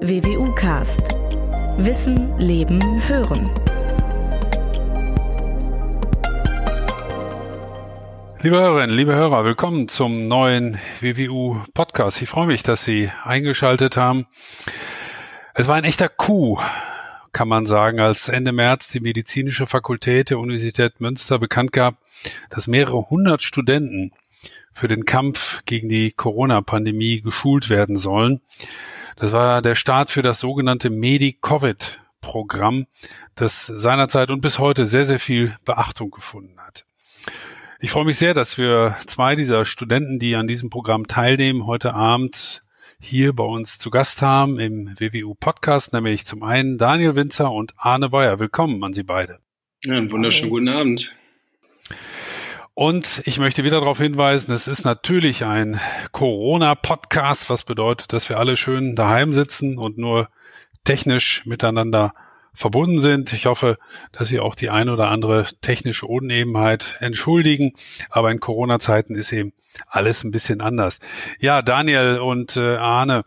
[0.00, 1.16] WWU Cast.
[1.76, 3.50] Wissen, Leben, Hören.
[8.40, 12.22] Liebe Hörerinnen, liebe Hörer, willkommen zum neuen WWU Podcast.
[12.22, 14.26] Ich freue mich, dass Sie eingeschaltet haben.
[15.54, 16.60] Es war ein echter Coup,
[17.32, 21.96] kann man sagen, als Ende März die medizinische Fakultät der Universität Münster bekannt gab,
[22.50, 24.12] dass mehrere hundert Studenten
[24.72, 28.40] für den Kampf gegen die Corona-Pandemie geschult werden sollen.
[29.18, 32.86] Das war der Start für das sogenannte Medi-Covid-Programm,
[33.34, 36.84] das seinerzeit und bis heute sehr, sehr viel Beachtung gefunden hat.
[37.80, 41.94] Ich freue mich sehr, dass wir zwei dieser Studenten, die an diesem Programm teilnehmen, heute
[41.94, 42.62] Abend
[43.00, 47.74] hier bei uns zu Gast haben im WWU Podcast, nämlich zum einen Daniel Winzer und
[47.76, 48.38] Arne Bayer.
[48.38, 49.40] Willkommen an Sie beide.
[49.84, 51.12] Ja, einen wunderschönen guten Abend.
[52.78, 55.80] Und ich möchte wieder darauf hinweisen, es ist natürlich ein
[56.12, 60.28] Corona-Podcast, was bedeutet, dass wir alle schön daheim sitzen und nur
[60.84, 62.14] technisch miteinander
[62.54, 63.32] verbunden sind.
[63.32, 63.78] Ich hoffe,
[64.12, 67.72] dass Sie auch die eine oder andere technische Unebenheit entschuldigen.
[68.10, 69.54] Aber in Corona-Zeiten ist eben
[69.88, 71.00] alles ein bisschen anders.
[71.40, 73.24] Ja, Daniel und äh, Arne,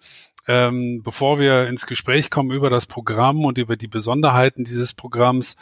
[0.47, 5.57] ähm, bevor wir ins Gespräch kommen über das Programm und über die Besonderheiten dieses Programms,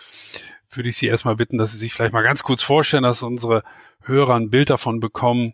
[0.72, 3.64] würde ich Sie erstmal bitten, dass Sie sich vielleicht mal ganz kurz vorstellen, dass unsere
[4.02, 5.53] Hörer ein Bild davon bekommen,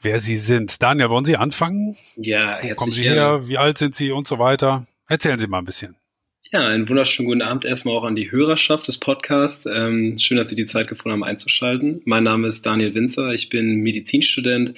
[0.00, 0.82] wer Sie sind.
[0.82, 1.96] Daniel, wollen Sie anfangen?
[2.16, 3.48] Ja, Wo kommen Sie her?
[3.48, 4.86] Wie alt sind Sie und so weiter?
[5.08, 5.96] Erzählen Sie mal ein bisschen.
[6.52, 9.66] Ja, einen wunderschönen guten Abend erstmal auch an die Hörerschaft des Podcasts.
[9.66, 12.02] Ähm, schön, dass Sie die Zeit gefunden haben, einzuschalten.
[12.04, 13.30] Mein Name ist Daniel Winzer.
[13.32, 14.74] Ich bin Medizinstudent,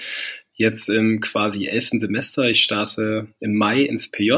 [0.55, 2.44] jetzt im quasi elften Semester.
[2.44, 4.32] Ich starte im Mai ins PJ.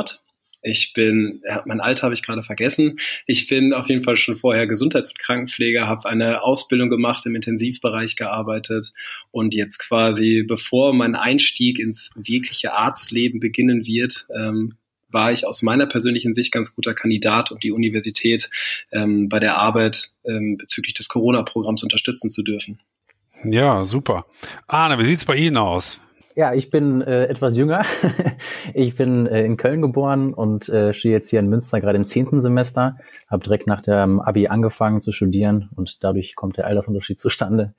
[0.62, 2.96] Ich bin, ja, mein Alter habe ich gerade vergessen.
[3.26, 7.34] Ich bin auf jeden Fall schon vorher Gesundheits- und Krankenpfleger, habe eine Ausbildung gemacht, im
[7.34, 8.92] Intensivbereich gearbeitet
[9.30, 14.74] und jetzt quasi, bevor mein Einstieg ins wirkliche Arztleben beginnen wird, ähm,
[15.12, 18.50] war ich aus meiner persönlichen Sicht ganz guter Kandidat, um die Universität
[18.92, 22.78] ähm, bei der Arbeit ähm, bezüglich des Corona-Programms unterstützen zu dürfen.
[23.44, 24.26] Ja, super.
[24.66, 26.00] Arne, wie sieht's bei Ihnen aus?
[26.40, 27.84] Ja, ich bin äh, etwas jünger.
[28.72, 32.06] ich bin äh, in Köln geboren und äh, stehe jetzt hier in Münster gerade im
[32.06, 32.96] zehnten Semester.
[33.28, 37.74] Habe direkt nach dem Abi angefangen zu studieren und dadurch kommt der Altersunterschied zustande.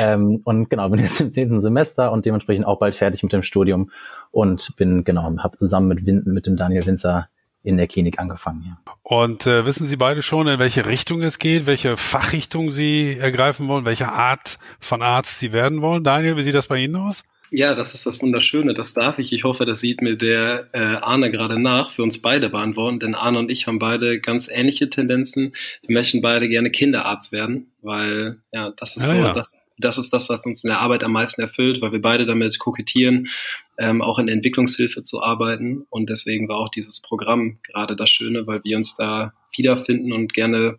[0.00, 3.44] Ähm, und genau, bin jetzt im zehnten Semester und dementsprechend auch bald fertig mit dem
[3.44, 3.92] Studium
[4.32, 7.28] und bin genau, habe zusammen mit, Win mit dem Daniel Winzer
[7.62, 8.64] in der Klinik angefangen.
[8.66, 8.94] Ja.
[9.04, 13.68] Und äh, wissen Sie beide schon, in welche Richtung es geht, welche Fachrichtung Sie ergreifen
[13.68, 16.02] wollen, welche Art von Arzt Sie werden wollen?
[16.02, 17.22] Daniel, wie sieht das bei Ihnen aus?
[17.50, 19.32] Ja, das ist das Wunderschöne, das darf ich.
[19.32, 23.14] Ich hoffe, das sieht mir der äh, Arne gerade nach, für uns beide beantworten, denn
[23.14, 25.54] Arne und ich haben beide ganz ähnliche Tendenzen.
[25.82, 29.32] Wir möchten beide gerne Kinderarzt werden, weil ja, das ist ah, so, ja.
[29.32, 32.26] das, das ist das, was uns in der Arbeit am meisten erfüllt, weil wir beide
[32.26, 33.28] damit kokettieren,
[33.78, 35.86] ähm, auch in Entwicklungshilfe zu arbeiten.
[35.90, 40.32] Und deswegen war auch dieses Programm gerade das Schöne, weil wir uns da wiederfinden und
[40.32, 40.78] gerne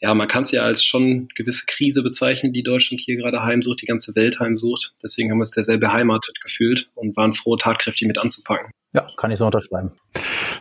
[0.00, 3.82] ja, man kann es ja als schon gewisse Krise bezeichnen, die Deutschland hier gerade heimsucht,
[3.82, 4.94] die ganze Welt heimsucht.
[5.02, 8.70] Deswegen haben wir uns derselbe beheimatet gefühlt und waren froh, tatkräftig mit anzupacken.
[8.92, 9.92] Ja, kann ich so unterschreiben.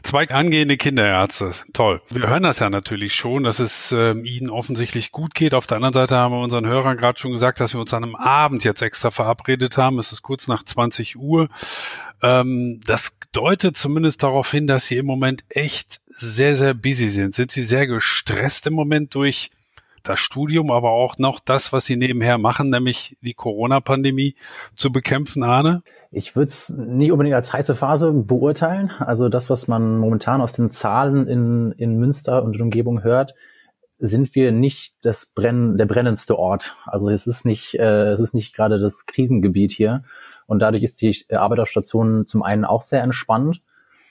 [0.07, 2.01] Zwei angehende Kinderärzte, toll.
[2.09, 5.53] Wir hören das ja natürlich schon, dass es ähm, Ihnen offensichtlich gut geht.
[5.53, 8.05] Auf der anderen Seite haben wir unseren Hörern gerade schon gesagt, dass wir uns an
[8.05, 9.99] einem Abend jetzt extra verabredet haben.
[9.99, 11.49] Es ist kurz nach 20 Uhr.
[12.23, 17.35] Ähm, das deutet zumindest darauf hin, dass Sie im Moment echt sehr, sehr busy sind.
[17.35, 19.51] Sind Sie sehr gestresst im Moment durch
[20.07, 24.35] das Studium, aber auch noch das, was Sie nebenher machen, nämlich die Corona-Pandemie
[24.75, 25.81] zu bekämpfen, Arne?
[26.11, 28.91] Ich würde es nicht unbedingt als heiße Phase beurteilen.
[28.99, 33.33] Also das, was man momentan aus den Zahlen in, in Münster und der Umgebung hört,
[33.99, 36.75] sind wir nicht das Brenn, der brennendste Ort.
[36.85, 40.03] Also es ist nicht, äh, es ist nicht gerade das Krisengebiet hier.
[40.45, 43.61] Und dadurch ist die Arbeit auf Stationen zum einen auch sehr entspannt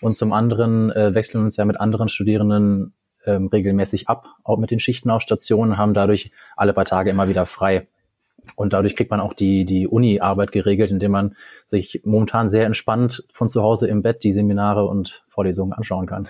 [0.01, 2.95] und zum anderen äh, wechseln uns ja mit anderen Studierenden
[3.27, 7.29] ähm, regelmäßig ab, auch mit den Schichten auf Stationen, haben dadurch alle paar Tage immer
[7.29, 7.87] wieder frei.
[8.55, 13.25] Und dadurch kriegt man auch die, die Uni-Arbeit geregelt, indem man sich momentan sehr entspannt
[13.33, 16.29] von zu Hause im Bett die Seminare und Vorlesungen anschauen kann.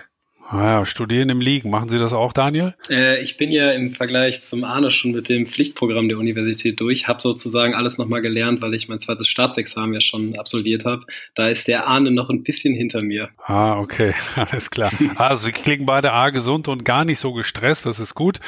[0.49, 1.69] Ah ja, studieren im Liegen.
[1.69, 2.73] Machen Sie das auch, Daniel?
[2.89, 7.07] Äh, ich bin ja im Vergleich zum Arne schon mit dem Pflichtprogramm der Universität durch,
[7.07, 11.05] habe sozusagen alles nochmal gelernt, weil ich mein zweites Staatsexamen ja schon absolviert habe.
[11.35, 13.29] Da ist der Arne noch ein bisschen hinter mir.
[13.43, 14.91] Ah, okay, alles klar.
[15.17, 18.39] Also, wir klingen beide A gesund und gar nicht so gestresst, das ist gut.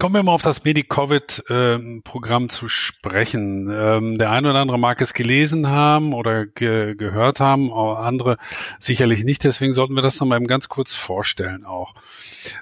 [0.00, 3.68] Kommen wir mal auf das Medi-Covid-Programm zu sprechen.
[3.70, 8.38] Ähm, der eine oder andere mag es gelesen haben oder ge gehört haben, andere
[8.78, 9.44] sicherlich nicht.
[9.44, 11.94] Deswegen sollten wir das noch mal eben ganz kurz vorstellen auch.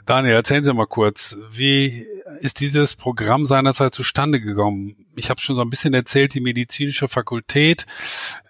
[0.04, 2.08] Daniel, erzählen Sie mal kurz, wie
[2.40, 4.96] ist dieses Programm seinerzeit zustande gekommen?
[5.18, 7.86] Ich habe schon so ein bisschen erzählt, die medizinische Fakultät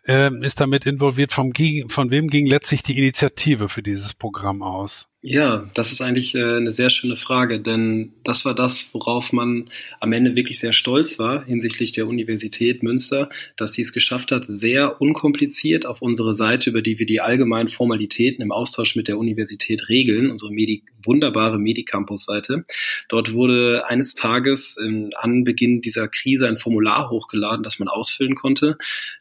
[0.07, 1.33] äh, ist damit involviert?
[1.33, 1.53] Vom,
[1.89, 5.09] von wem ging letztlich die Initiative für dieses Programm aus?
[5.21, 9.69] Ja, das ist eigentlich äh, eine sehr schöne Frage, denn das war das, worauf man
[9.99, 14.47] am Ende wirklich sehr stolz war hinsichtlich der Universität Münster, dass sie es geschafft hat,
[14.47, 19.19] sehr unkompliziert auf unsere Seite, über die wir die allgemeinen Formalitäten im Austausch mit der
[19.19, 22.65] Universität regeln, unsere Medi wunderbare Medicampus-Seite.
[23.09, 28.35] Dort wurde eines Tages in, an Beginn dieser Krise ein Formular hochgeladen, das man ausfüllen
[28.35, 28.77] konnte,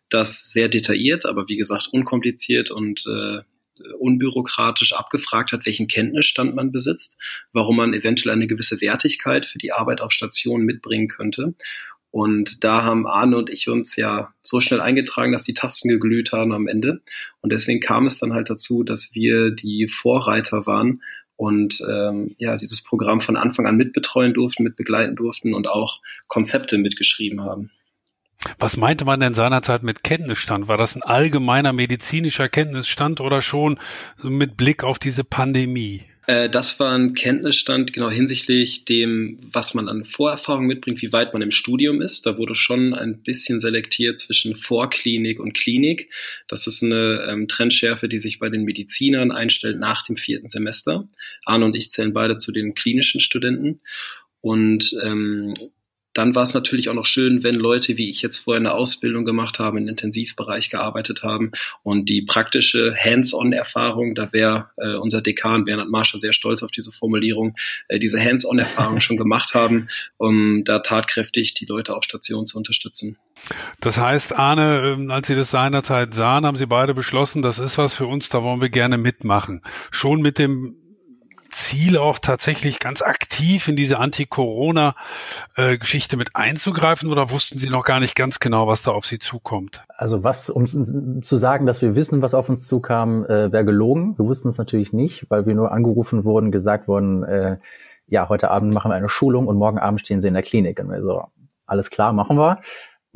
[0.10, 3.42] das sehr detailliert, aber wie gesagt unkompliziert und äh,
[4.00, 7.18] unbürokratisch abgefragt hat, welchen Kenntnisstand man besitzt,
[7.54, 11.54] warum man eventuell eine gewisse Wertigkeit für die Arbeit auf Stationen mitbringen könnte.
[12.10, 16.32] Und da haben Arne und ich uns ja so schnell eingetragen, dass die Tasten geglüht
[16.32, 17.02] haben am Ende.
[17.42, 21.04] Und deswegen kam es dann halt dazu, dass wir die Vorreiter waren
[21.38, 26.78] und ähm, ja dieses Programm von Anfang an mitbetreuen durften, mitbegleiten durften und auch Konzepte
[26.78, 27.72] mitgeschrieben haben.
[28.60, 30.68] Was meinte man denn seinerzeit mit Kenntnisstand?
[30.68, 33.80] War das ein allgemeiner medizinischer Kenntnisstand oder schon
[34.22, 36.04] mit Blick auf diese Pandemie?
[36.28, 41.34] Äh, das war ein Kenntnisstand genau hinsichtlich dem, was man an Vorerfahrung mitbringt, wie weit
[41.34, 42.26] man im Studium ist.
[42.26, 46.12] Da wurde schon ein bisschen selektiert zwischen Vorklinik und Klinik.
[46.48, 51.08] Das ist eine ähm, Trendschärfe, die sich bei den Medizinern einstellt nach dem vierten Semester.
[51.46, 53.80] Arne und ich zählen beide zu den klinischen Studenten.
[54.42, 55.54] Und ähm,
[56.18, 59.24] dann war es natürlich auch noch schön, wenn Leute, wie ich jetzt vorher eine Ausbildung
[59.24, 61.52] gemacht habe, im Intensivbereich gearbeitet haben
[61.84, 66.92] und die praktische Hands-on-Erfahrung, da wäre äh, unser Dekan Bernhard Marschall sehr stolz auf diese
[66.92, 67.56] Formulierung,
[67.88, 73.18] äh, diese Hands-on-Erfahrung schon gemacht haben, um da tatkräftig die Leute auf Station zu unterstützen.
[73.80, 77.78] Das heißt, Arne, ähm, als Sie das seinerzeit sahen, haben Sie beide beschlossen, das ist
[77.78, 79.62] was für uns, da wollen wir gerne mitmachen.
[79.92, 80.78] Schon mit dem
[81.52, 88.00] Ziel auch tatsächlich ganz aktiv in diese Anti-Corona-Geschichte mit einzugreifen oder wussten Sie noch gar
[88.00, 89.84] nicht ganz genau, was da auf Sie zukommt?
[89.90, 94.18] Also was, um zu sagen, dass wir wissen, was auf uns zukam, äh, wäre gelogen.
[94.18, 97.58] Wir wussten es natürlich nicht, weil wir nur angerufen wurden, gesagt wurden, äh,
[98.08, 100.80] ja, heute Abend machen wir eine Schulung und morgen Abend stehen Sie in der Klinik.
[100.80, 101.26] Und wir so,
[101.66, 102.60] alles klar, machen wir.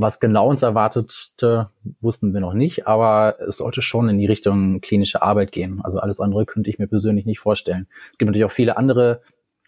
[0.01, 1.69] Was genau uns erwartete,
[2.00, 5.80] wussten wir noch nicht, aber es sollte schon in die Richtung klinische Arbeit gehen.
[5.83, 7.86] Also alles andere könnte ich mir persönlich nicht vorstellen.
[8.06, 9.21] Es gibt natürlich auch viele andere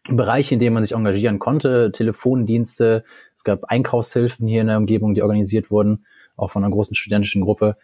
[0.09, 3.03] Bereiche, in denen man sich engagieren konnte, Telefondienste,
[3.35, 6.03] es gab Einkaufshilfen hier in der Umgebung, die organisiert wurden,
[6.35, 7.77] auch von einer großen studentischen Gruppe.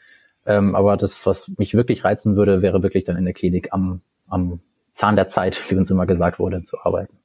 [0.48, 4.02] Ähm, aber das, was mich wirklich reizen würde, wäre wirklich dann in der Klinik am,
[4.28, 4.60] am
[4.92, 7.19] Zahn der Zeit, wie uns immer gesagt wurde, zu arbeiten.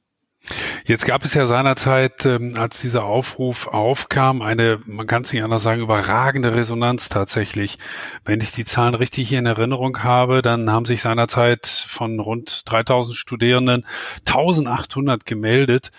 [0.85, 5.43] Jetzt gab es ja seinerzeit, ähm, als dieser Aufruf aufkam, eine, man kann es nicht
[5.43, 7.79] anders sagen, überragende Resonanz tatsächlich.
[8.23, 12.61] Wenn ich die Zahlen richtig hier in Erinnerung habe, dann haben sich seinerzeit von rund
[12.65, 13.85] 3000 Studierenden
[14.27, 15.91] 1800 gemeldet,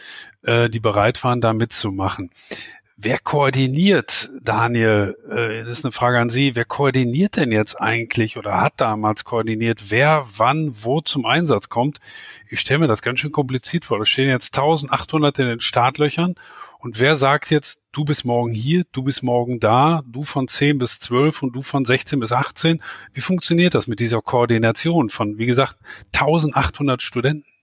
[0.42, 2.30] äh, die bereit waren, da mitzumachen.
[2.98, 8.38] Wer koordiniert, Daniel, äh, das ist eine Frage an Sie, wer koordiniert denn jetzt eigentlich
[8.38, 11.98] oder hat damals koordiniert, wer wann wo zum Einsatz kommt?
[12.48, 13.98] Ich stelle mir das ganz schön kompliziert vor.
[13.98, 16.36] Da stehen jetzt 1800 in den Startlöchern
[16.78, 20.78] und wer sagt jetzt, du bist morgen hier, du bist morgen da, du von 10
[20.78, 22.82] bis 12 und du von 16 bis 18?
[23.12, 25.76] Wie funktioniert das mit dieser Koordination von, wie gesagt,
[26.14, 27.55] 1800 Studenten?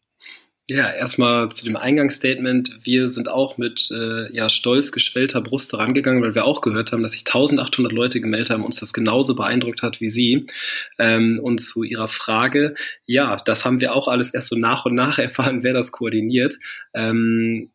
[0.69, 2.80] Ja, erstmal zu dem Eingangsstatement.
[2.83, 7.04] Wir sind auch mit äh, ja, stolz geschwellter Brust rangegangen, weil wir auch gehört haben,
[7.04, 10.48] dass sich 1800 Leute gemeldet haben, uns das genauso beeindruckt hat wie Sie.
[10.97, 14.95] Ähm, und zu Ihrer Frage, ja, das haben wir auch alles erst so nach und
[14.95, 16.57] nach erfahren, wer das koordiniert.
[16.94, 17.72] Ähm,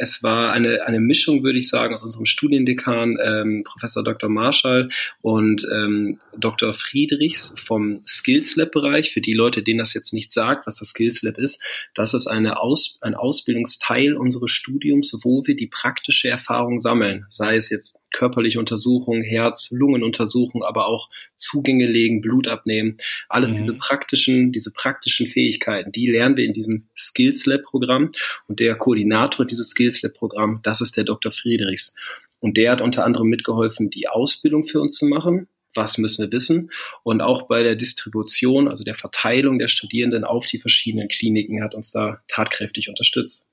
[0.00, 4.30] es war eine, eine Mischung, würde ich sagen, aus unserem Studiendekan, ähm, Professor Dr.
[4.30, 4.88] Marschall
[5.20, 6.72] und ähm, Dr.
[6.72, 9.12] Friedrichs vom Skills Lab Bereich.
[9.12, 11.62] Für die Leute, denen das jetzt nicht sagt, was das Skills Lab ist,
[11.94, 17.26] das ist eine Aus, ein Ausbildungsteil unseres Studiums, wo wir die praktische Erfahrung sammeln.
[17.28, 22.98] Sei es jetzt körperliche Untersuchungen, Herz, Lungenuntersuchungen, aber auch Zugänge legen, Blut abnehmen.
[23.28, 23.56] Alles mhm.
[23.56, 28.12] diese praktischen, diese praktischen Fähigkeiten, die lernen wir in diesem Skills Lab Programm.
[28.48, 31.32] Und der Koordinator dieses Skills Lab Programm, das ist der Dr.
[31.32, 31.94] Friedrichs.
[32.40, 35.48] Und der hat unter anderem mitgeholfen, die Ausbildung für uns zu machen.
[35.74, 36.70] Was müssen wir wissen?
[37.04, 41.74] Und auch bei der Distribution, also der Verteilung der Studierenden auf die verschiedenen Kliniken hat
[41.74, 43.46] uns da tatkräftig unterstützt.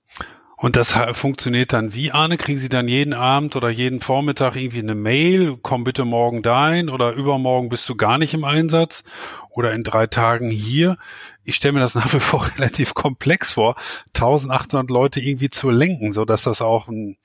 [0.59, 2.35] Und das funktioniert dann wie, Arne?
[2.37, 5.55] Kriegen Sie dann jeden Abend oder jeden Vormittag irgendwie eine Mail?
[5.61, 9.03] Komm bitte morgen dahin oder übermorgen bist du gar nicht im Einsatz
[9.51, 10.97] oder in drei Tagen hier.
[11.43, 13.75] Ich stelle mir das nach wie vor relativ komplex vor,
[14.15, 17.17] 1800 Leute irgendwie zu lenken, so dass das auch einen,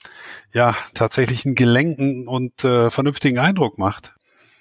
[0.52, 4.12] ja, tatsächlich einen gelenken und äh, vernünftigen Eindruck macht.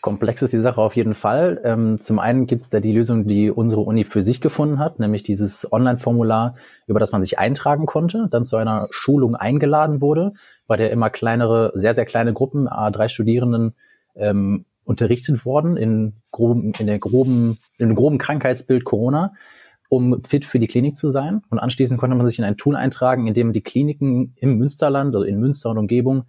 [0.02, 1.62] Komplex ist die Sache auf jeden Fall.
[1.64, 5.00] Ähm, zum einen gibt es da die Lösung, die unsere Uni für sich gefunden hat,
[5.00, 6.56] nämlich dieses Online-Formular,
[6.88, 10.34] über das man sich eintragen konnte, dann zu einer Schulung eingeladen wurde,
[10.66, 13.76] bei der immer kleinere, sehr, sehr kleine Gruppen, A3 Studierenden,
[14.16, 19.34] ähm, unterrichtet worden in groben, in der groben, in dem groben Krankheitsbild Corona,
[19.88, 21.44] um fit für die Klinik zu sein.
[21.50, 25.14] Und anschließend konnte man sich in ein Tool eintragen, in dem die Kliniken im Münsterland,
[25.14, 26.24] also in Münster und Umgebung,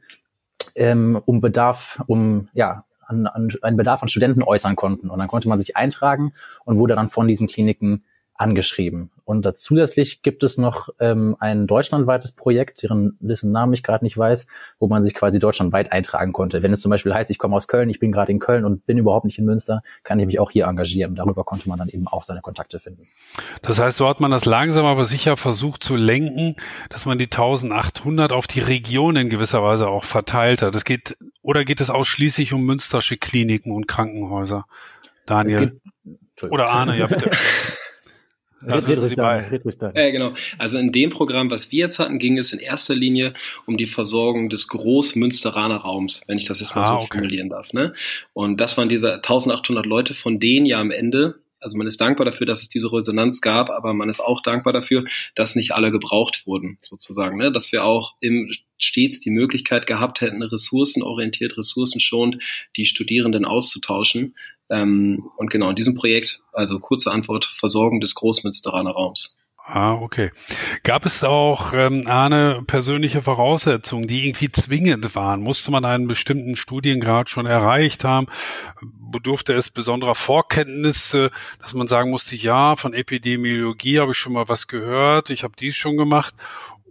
[0.75, 5.11] ähm, um Bedarf, um ja, an, an, einen Bedarf an Studenten äußern konnten.
[5.11, 6.33] Und dann konnte man sich eintragen
[6.65, 8.05] und wurde dann von diesen Kliniken
[8.43, 9.13] angeschrieben.
[9.25, 14.19] Und zusätzlich gibt es noch ähm, ein deutschlandweites Projekt, deren, dessen Namen ich gerade nicht
[14.19, 14.49] weiß,
[14.81, 16.61] wo man sich quasi deutschlandweit eintragen konnte.
[16.65, 18.85] Wenn es zum Beispiel heißt, ich komme aus Köln, ich bin gerade in Köln und
[18.85, 21.15] bin überhaupt nicht in Münster, kann ich mich auch hier engagieren.
[21.15, 23.07] Darüber konnte man dann eben auch seine Kontakte finden.
[23.63, 26.57] Das heißt, so hat man das langsam aber sicher versucht zu lenken,
[26.89, 30.75] dass man die 1800 auf die Region in gewisser Weise auch verteilt hat.
[30.75, 34.67] Es geht, oder geht es ausschließlich um münstersche Kliniken und Krankenhäuser?
[35.27, 35.81] Daniel.
[36.51, 37.31] Oder Arne, ja bitte.
[38.67, 39.97] Red, red, red, dann, red dann.
[39.97, 40.33] Äh, genau.
[40.59, 43.35] Also in dem Programm, was wir jetzt hatten, ging es in erster Linie
[43.67, 47.07] um die Versorgung des Großmünsteraner Raums, wenn ich das jetzt mal ah, so okay.
[47.13, 47.73] formulieren darf.
[47.73, 47.95] Ne?
[48.33, 52.25] Und das waren diese 1800 Leute, von denen ja am Ende also man ist dankbar
[52.25, 55.05] dafür, dass es diese Resonanz gab, aber man ist auch dankbar dafür,
[55.37, 57.39] dass nicht alle gebraucht wurden, sozusagen.
[57.39, 57.53] Ne?
[57.53, 58.51] Dass wir auch im,
[58.85, 62.43] stets die Möglichkeit gehabt hätten, ressourcenorientiert, ressourcenschonend
[62.77, 64.35] die Studierenden auszutauschen.
[64.73, 69.37] Ähm, und genau in diesem Projekt, also kurze Antwort, Versorgung des Großmünsteraner Raums.
[69.65, 70.33] Ah, okay.
[70.83, 75.41] Gab es auch, ähm, Arne, persönliche Voraussetzungen, die irgendwie zwingend waren?
[75.41, 78.27] Musste man einen bestimmten Studiengrad schon erreicht haben?
[78.83, 84.49] Bedurfte es besonderer Vorkenntnisse, dass man sagen musste, ja, von Epidemiologie habe ich schon mal
[84.49, 86.35] was gehört, ich habe dies schon gemacht?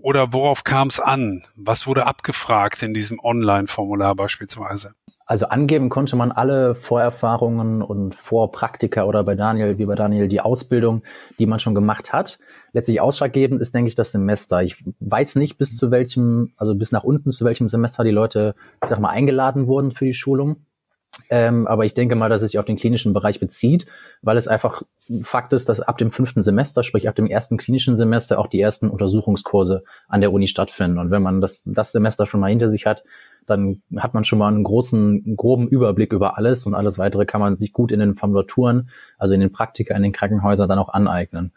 [0.02, 1.44] Oder worauf kam es an?
[1.56, 4.96] Was wurde abgefragt in diesem Online-Formular beispielsweise?
[5.32, 10.42] Also angeben konnte man alle Vorerfahrungen und Vorpraktika oder bei Daniel, wie bei Daniel, die
[10.42, 11.04] Ausbildung,
[11.40, 12.38] die man schon gemacht hat.
[12.74, 14.62] Letztlich ausschlaggebend ist, denke ich, das Semester.
[14.62, 18.56] Ich weiß nicht, bis zu welchem, also bis nach unten, zu welchem Semester die Leute,
[18.84, 20.66] ich sag mal, eingeladen wurden für die Schulung.
[21.30, 23.86] Ähm, aber ich denke mal, dass es sich auf den klinischen Bereich bezieht,
[24.22, 24.82] weil es einfach
[25.22, 28.60] Fakt ist, dass ab dem fünften Semester, sprich ab dem ersten klinischen Semester, auch die
[28.60, 30.98] ersten Untersuchungskurse an der Uni stattfinden.
[30.98, 33.04] Und wenn man das, das Semester schon mal hinter sich hat,
[33.52, 37.42] dann hat man schon mal einen großen, groben Überblick über alles und alles weitere kann
[37.42, 40.90] man sich gut in den Formulaturen, also in den Praktika in den Krankenhäusern dann auch
[40.90, 41.52] aneignen.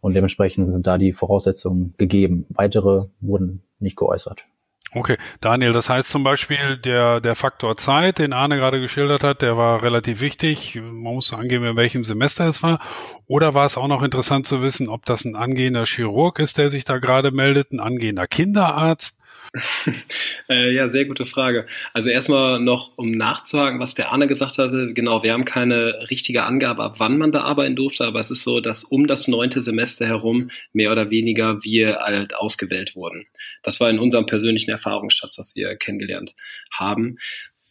[0.00, 2.46] Und dementsprechend sind da die Voraussetzungen gegeben.
[2.48, 4.46] Weitere wurden nicht geäußert.
[4.92, 9.40] Okay, Daniel, das heißt zum Beispiel der, der Faktor Zeit, den Arne gerade geschildert hat,
[9.40, 10.74] der war relativ wichtig.
[10.74, 12.80] Man muss angeben, in welchem Semester es war.
[13.28, 16.70] Oder war es auch noch interessant zu wissen, ob das ein angehender Chirurg ist, der
[16.70, 19.19] sich da gerade meldet, ein angehender Kinderarzt,
[20.48, 21.66] äh, ja, sehr gute Frage.
[21.92, 24.92] Also erstmal noch, um nachzuhaken, was der Arne gesagt hatte.
[24.94, 28.44] Genau, wir haben keine richtige Angabe, ab wann man da arbeiten durfte, aber es ist
[28.44, 33.26] so, dass um das neunte Semester herum mehr oder weniger wir halt ausgewählt wurden.
[33.62, 36.34] Das war in unserem persönlichen Erfahrungsschatz, was wir kennengelernt
[36.72, 37.18] haben.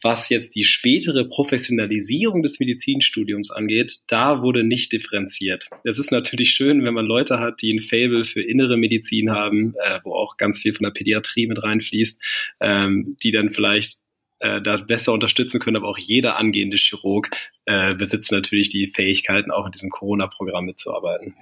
[0.01, 5.69] Was jetzt die spätere Professionalisierung des Medizinstudiums angeht, da wurde nicht differenziert.
[5.83, 9.73] Es ist natürlich schön, wenn man Leute hat, die ein Fable für innere Medizin haben,
[9.83, 12.21] äh, wo auch ganz viel von der Pädiatrie mit reinfließt,
[12.61, 13.99] ähm, die dann vielleicht
[14.39, 17.29] äh, da besser unterstützen können, aber auch jeder angehende Chirurg
[17.65, 21.35] äh, besitzt natürlich die Fähigkeiten, auch in diesem Corona-Programm mitzuarbeiten.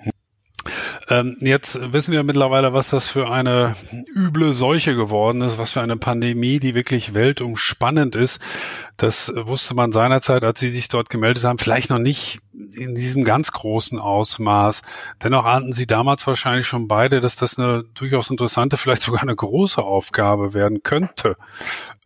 [1.09, 3.75] Ähm, jetzt wissen wir mittlerweile, was das für eine
[4.15, 8.41] üble Seuche geworden ist, was für eine Pandemie, die wirklich weltumspannend ist.
[8.97, 12.39] Das wusste man seinerzeit, als Sie sich dort gemeldet haben, vielleicht noch nicht
[12.74, 14.81] in diesem ganz großen Ausmaß.
[15.24, 19.36] Dennoch ahnten Sie damals wahrscheinlich schon beide, dass das eine durchaus interessante, vielleicht sogar eine
[19.36, 21.38] große Aufgabe werden könnte.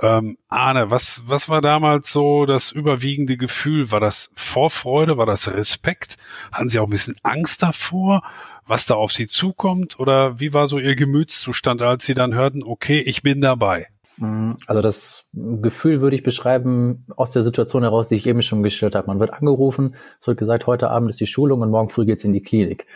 [0.01, 3.91] Ähm, Arne, was, was war damals so das überwiegende Gefühl?
[3.91, 5.17] War das Vorfreude?
[5.17, 6.17] War das Respekt?
[6.51, 8.23] Hatten Sie auch ein bisschen Angst davor?
[8.71, 9.99] Was da auf sie zukommt?
[9.99, 13.87] Oder wie war so ihr Gemütszustand, als sie dann hörten, okay, ich bin dabei?
[14.15, 18.63] Mm, also das Gefühl würde ich beschreiben aus der Situation heraus, die ich eben schon
[18.63, 19.07] geschildert habe.
[19.07, 22.23] Man wird angerufen, es wird gesagt, heute Abend ist die Schulung und morgen früh geht's
[22.23, 22.87] in die Klinik.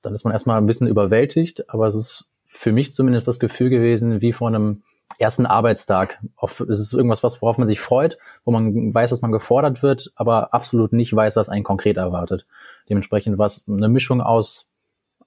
[0.00, 3.68] Dann ist man erstmal ein bisschen überwältigt, aber es ist für mich zumindest das Gefühl
[3.68, 4.84] gewesen, wie vor einem
[5.18, 6.22] ersten Arbeitstag.
[6.40, 10.54] Es ist irgendwas, worauf man sich freut, wo man weiß, dass man gefordert wird, aber
[10.54, 12.46] absolut nicht weiß, was einen konkret erwartet.
[12.88, 14.68] Dementsprechend war es eine Mischung aus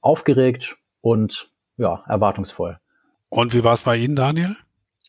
[0.01, 2.79] aufgeregt und ja, erwartungsvoll.
[3.29, 4.56] Und wie war es bei Ihnen, Daniel?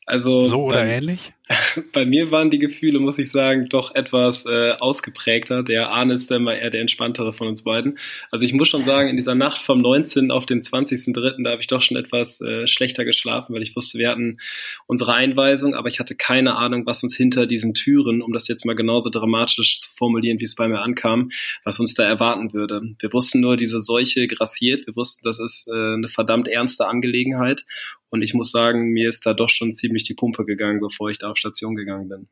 [0.07, 1.35] Also so oder ähm, ähnlich?
[1.93, 5.63] Bei mir waren die Gefühle, muss ich sagen, doch etwas äh, ausgeprägter.
[5.65, 7.99] Der Arne ist dann mal eher der entspanntere von uns beiden.
[8.31, 10.31] Also ich muss schon sagen, in dieser Nacht vom 19.
[10.31, 13.99] auf den 20.3., da habe ich doch schon etwas äh, schlechter geschlafen, weil ich wusste,
[13.99, 14.39] wir hatten
[14.87, 18.65] unsere Einweisung, aber ich hatte keine Ahnung, was uns hinter diesen Türen, um das jetzt
[18.65, 21.31] mal genauso dramatisch zu formulieren, wie es bei mir ankam,
[21.65, 22.83] was uns da erwarten würde.
[23.01, 24.87] Wir wussten nur, diese Seuche grassiert.
[24.87, 27.65] Wir wussten, das ist äh, eine verdammt ernste Angelegenheit.
[28.11, 31.19] Und ich muss sagen, mir ist da doch schon ziemlich die Pumpe gegangen, bevor ich
[31.19, 32.29] da Station gegangen bin.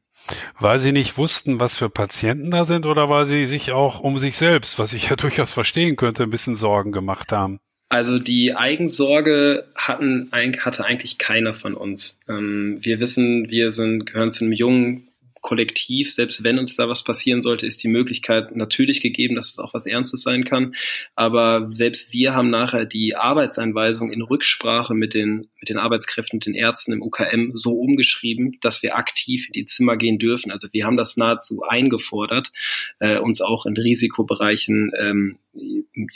[0.59, 4.19] Weil Sie nicht wussten, was für Patienten da sind oder weil Sie sich auch um
[4.19, 7.61] sich selbst, was ich ja durchaus verstehen könnte, ein bisschen Sorgen gemacht haben?
[7.91, 12.21] Also die Eigensorge hatten, hatte eigentlich keiner von uns.
[12.29, 15.08] Ähm, wir wissen, wir sind, gehören zu einem jungen
[15.41, 19.59] kollektiv, selbst wenn uns da was passieren sollte, ist die Möglichkeit natürlich gegeben, dass es
[19.59, 20.75] auch was Ernstes sein kann.
[21.15, 26.47] Aber selbst wir haben nachher die Arbeitseinweisung in Rücksprache mit den, mit den Arbeitskräften und
[26.47, 30.51] den Ärzten im UKM so umgeschrieben, dass wir aktiv in die Zimmer gehen dürfen.
[30.51, 32.53] Also wir haben das nahezu eingefordert,
[32.99, 35.39] äh, uns auch in Risikobereichen, ähm,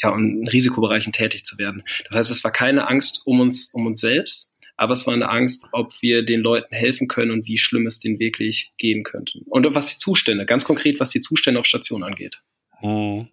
[0.01, 1.83] ja, in Risikobereichen tätig zu werden.
[2.09, 5.29] Das heißt, es war keine Angst um uns, um uns selbst, aber es war eine
[5.29, 9.41] Angst, ob wir den Leuten helfen können und wie schlimm es denen wirklich gehen könnte.
[9.47, 12.43] Und was die Zustände, ganz konkret, was die Zustände auf Station angeht.
[12.81, 13.29] Hm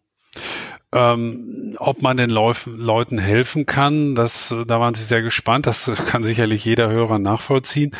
[0.91, 4.15] ähm, ob man den Leuf Leuten helfen kann.
[4.15, 5.67] Das, da waren Sie sehr gespannt.
[5.67, 7.91] Das kann sicherlich jeder Hörer nachvollziehen.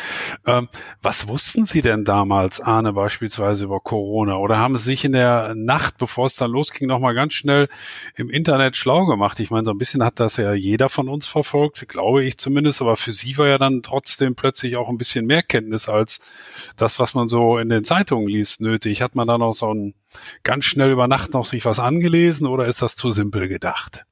[0.44, 0.68] Ähm,
[1.00, 4.36] was wussten Sie denn damals, Arne, beispielsweise über Corona?
[4.36, 7.68] Oder haben Sie sich in der Nacht, bevor es dann losging, nochmal ganz schnell
[8.16, 9.38] im Internet schlau gemacht?
[9.38, 12.82] Ich meine, so ein bisschen hat das ja jeder von uns verfolgt, glaube ich zumindest.
[12.82, 16.20] Aber für Sie war ja dann trotzdem plötzlich auch ein bisschen mehr Kenntnis als
[16.76, 19.00] das, was man so in den Zeitungen liest, nötig.
[19.00, 19.94] Hat man da noch so ein
[20.42, 24.04] ganz schnell über Nacht noch sich was angelesen oder ist das zu simpel gedacht?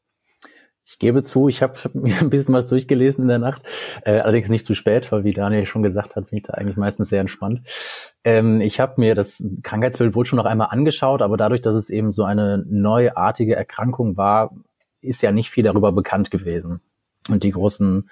[0.91, 3.63] Ich gebe zu, ich habe mir ein bisschen was durchgelesen in der Nacht,
[4.05, 6.79] äh, allerdings nicht zu spät, weil wie Daniel schon gesagt hat, bin ich da eigentlich
[6.79, 7.61] meistens sehr entspannt.
[8.25, 11.91] Ähm, ich habe mir das Krankheitsbild wohl schon noch einmal angeschaut, aber dadurch, dass es
[11.91, 14.51] eben so eine neuartige Erkrankung war,
[15.01, 16.81] ist ja nicht viel darüber bekannt gewesen.
[17.29, 18.09] Und die großen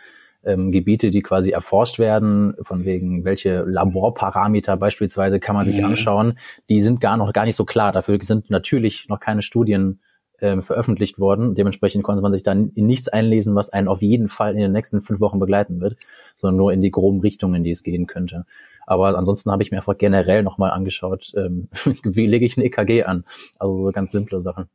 [0.46, 5.86] ähm, Gebiete, die quasi erforscht werden, von wegen welche Laborparameter beispielsweise kann man sich mhm.
[5.86, 6.38] anschauen,
[6.70, 7.92] die sind gar noch gar nicht so klar.
[7.92, 10.00] Dafür sind natürlich noch keine Studien
[10.40, 11.54] ähm, veröffentlicht worden.
[11.54, 14.72] Dementsprechend konnte man sich dann in nichts einlesen, was einen auf jeden Fall in den
[14.72, 15.96] nächsten fünf Wochen begleiten wird,
[16.36, 18.44] sondern nur in die groben Richtungen, in die es gehen könnte.
[18.86, 21.68] Aber ansonsten habe ich mir einfach generell nochmal angeschaut, ähm,
[22.04, 23.24] wie lege ich ein EKG an.
[23.58, 24.68] Also so ganz simple Sachen.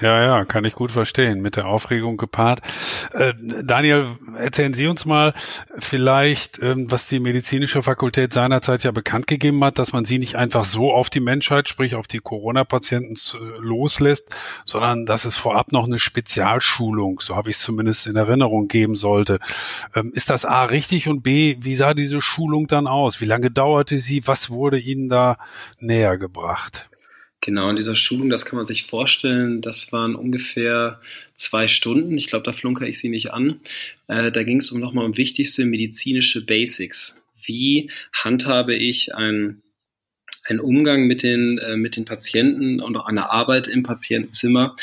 [0.00, 2.60] Ja, ja, kann ich gut verstehen, mit der Aufregung gepaart.
[3.14, 3.32] Äh,
[3.64, 5.32] Daniel, erzählen Sie uns mal
[5.78, 10.36] vielleicht, ähm, was die medizinische Fakultät seinerzeit ja bekannt gegeben hat, dass man sie nicht
[10.36, 14.26] einfach so auf die Menschheit, sprich auf die Corona-Patienten äh, loslässt,
[14.66, 18.96] sondern dass es vorab noch eine Spezialschulung, so habe ich es zumindest in Erinnerung, geben
[18.96, 19.38] sollte.
[19.94, 23.22] Ähm, ist das A richtig und B, wie sah diese Schulung dann aus?
[23.22, 24.26] Wie lange dauerte sie?
[24.26, 25.38] Was wurde Ihnen da
[25.80, 26.90] näher gebracht?
[27.40, 31.00] Genau, in dieser Schulung, das kann man sich vorstellen, das waren ungefähr
[31.34, 32.16] zwei Stunden.
[32.18, 33.60] Ich glaube, da flunker ich sie nicht an.
[34.08, 37.22] Äh, da ging es um nochmal um wichtigste medizinische Basics.
[37.44, 39.62] Wie handhabe ich ein
[40.48, 44.76] ein Umgang mit den, äh, mit den Patienten und auch eine Arbeit im Patientenzimmer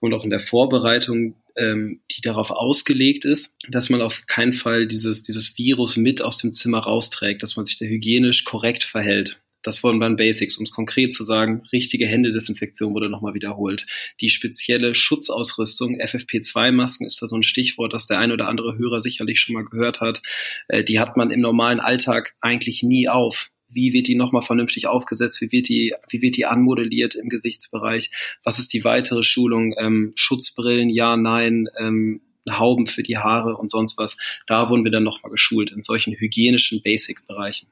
[0.00, 4.86] und auch in der Vorbereitung, ähm, die darauf ausgelegt ist, dass man auf keinen Fall
[4.86, 9.40] dieses, dieses Virus mit aus dem Zimmer rausträgt, dass man sich da hygienisch korrekt verhält.
[9.66, 11.64] Das waren dann Basics, um es konkret zu sagen.
[11.72, 13.84] Richtige Händedesinfektion wurde nochmal wiederholt.
[14.20, 19.00] Die spezielle Schutzausrüstung, FFP2-Masken ist da so ein Stichwort, das der ein oder andere Hörer
[19.00, 20.22] sicherlich schon mal gehört hat.
[20.68, 24.86] Äh, die hat man im normalen Alltag eigentlich nie auf wie wird die nochmal vernünftig
[24.86, 28.12] aufgesetzt, wie wird die, wie wird die anmodelliert im Gesichtsbereich,
[28.44, 33.72] was ist die weitere Schulung, ähm, Schutzbrillen, ja, nein, ähm, Hauben für die Haare und
[33.72, 34.16] sonst was.
[34.46, 37.66] Da wurden wir dann nochmal geschult in solchen hygienischen Basic-Bereichen.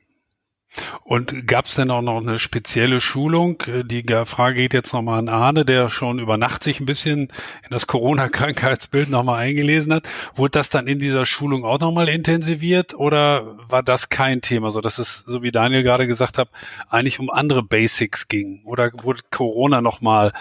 [1.02, 3.62] Und gab es denn auch noch eine spezielle Schulung?
[3.84, 7.28] Die Frage geht jetzt nochmal an Arne, der schon über Nacht sich ein bisschen
[7.62, 10.08] in das Corona-Krankheitsbild nochmal eingelesen hat.
[10.34, 14.80] Wurde das dann in dieser Schulung auch nochmal intensiviert oder war das kein Thema, so
[14.80, 16.48] dass es, so wie Daniel gerade gesagt hat,
[16.88, 18.62] eigentlich um andere Basics ging?
[18.64, 20.32] Oder wurde Corona nochmal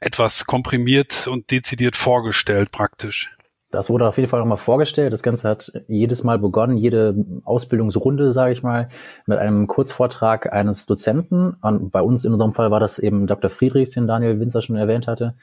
[0.00, 3.30] etwas komprimiert und dezidiert vorgestellt praktisch?
[3.72, 5.14] Das wurde auf jeden Fall nochmal vorgestellt.
[5.14, 8.88] Das Ganze hat jedes Mal begonnen, jede Ausbildungsrunde, sage ich mal,
[9.24, 11.56] mit einem Kurzvortrag eines Dozenten.
[11.62, 13.48] Und bei uns in unserem Fall war das eben Dr.
[13.48, 15.36] Friedrichs, den Daniel Winzer schon erwähnt hatte,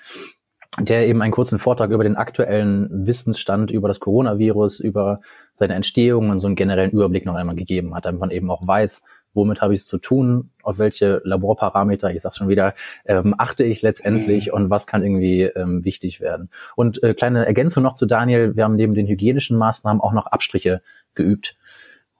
[0.79, 5.21] der eben einen kurzen Vortrag über den aktuellen Wissensstand über das Coronavirus, über
[5.53, 8.65] seine Entstehung und so einen generellen Überblick noch einmal gegeben hat, damit man eben auch
[8.65, 13.35] weiß, womit habe ich es zu tun, auf welche Laborparameter, ich sag's schon wieder, ähm,
[13.37, 14.53] achte ich letztendlich mhm.
[14.53, 16.49] und was kann irgendwie ähm, wichtig werden.
[16.75, 20.27] Und äh, kleine Ergänzung noch zu Daniel, wir haben neben den hygienischen Maßnahmen auch noch
[20.27, 20.81] Abstriche
[21.15, 21.57] geübt.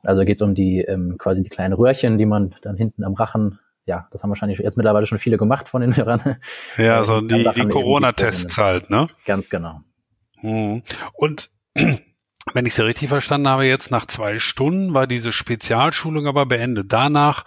[0.04, 3.14] Also geht es um die ähm, quasi die kleinen Röhrchen, die man dann hinten am
[3.14, 6.38] Rachen ja, das haben wahrscheinlich jetzt mittlerweile schon viele gemacht von den Hörern.
[6.78, 9.08] Ja, so die, die Corona-Tests halt, ne?
[9.26, 9.82] Ganz genau.
[10.42, 10.84] Mhm.
[11.14, 11.50] Und
[12.54, 16.92] wenn ich Sie richtig verstanden habe, jetzt nach zwei Stunden war diese Spezialschulung aber beendet.
[16.92, 17.46] Danach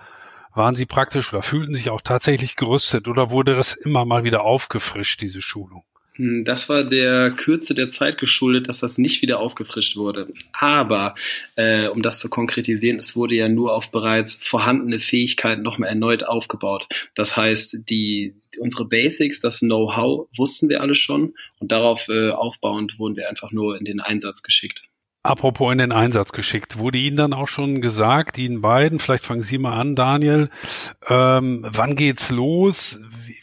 [0.55, 4.43] waren Sie praktisch oder fühlten sich auch tatsächlich gerüstet oder wurde das immer mal wieder
[4.43, 5.85] aufgefrischt, diese Schulung?
[6.15, 10.29] Hm, das war der Kürze der Zeit geschuldet, dass das nicht wieder aufgefrischt wurde.
[10.53, 11.15] Aber
[11.57, 16.25] äh, um das zu konkretisieren, es wurde ja nur auf bereits vorhandene Fähigkeiten nochmal erneut
[16.25, 16.87] aufgebaut.
[17.15, 22.99] Das heißt, die unsere Basics, das Know-how wussten wir alle schon und darauf äh, aufbauend
[22.99, 24.89] wurden wir einfach nur in den Einsatz geschickt.
[25.25, 29.45] Apropos in den Einsatz geschickt, wurde Ihnen dann auch schon gesagt, Ihnen beiden, vielleicht fangen
[29.45, 30.51] Sie mal an, Daniel,
[31.09, 32.99] ähm, wann geht's los?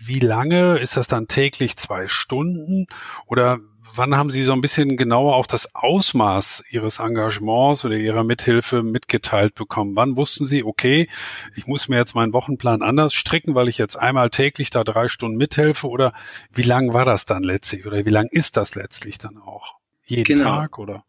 [0.10, 0.80] Wie, lange?
[0.80, 2.88] Ist das dann täglich zwei Stunden?
[3.28, 3.60] Oder
[3.94, 8.82] wann haben Sie so ein bisschen genauer auch das Ausmaß Ihres Engagements oder Ihrer Mithilfe
[8.82, 9.96] mitgeteilt bekommen?
[9.96, 11.08] Wann wussten Sie, okay,
[11.56, 15.10] ich muss mir jetzt meinen Wochenplan anders stricken, weil ich jetzt einmal täglich da drei
[15.10, 15.88] Stunden mithelfe?
[15.88, 16.14] Oder
[16.52, 17.86] wie lang war das dann letztlich?
[17.86, 19.76] Oder wie lang ist das letztlich dann auch?
[20.06, 20.56] Jeden genau.
[20.56, 21.04] Tag oder?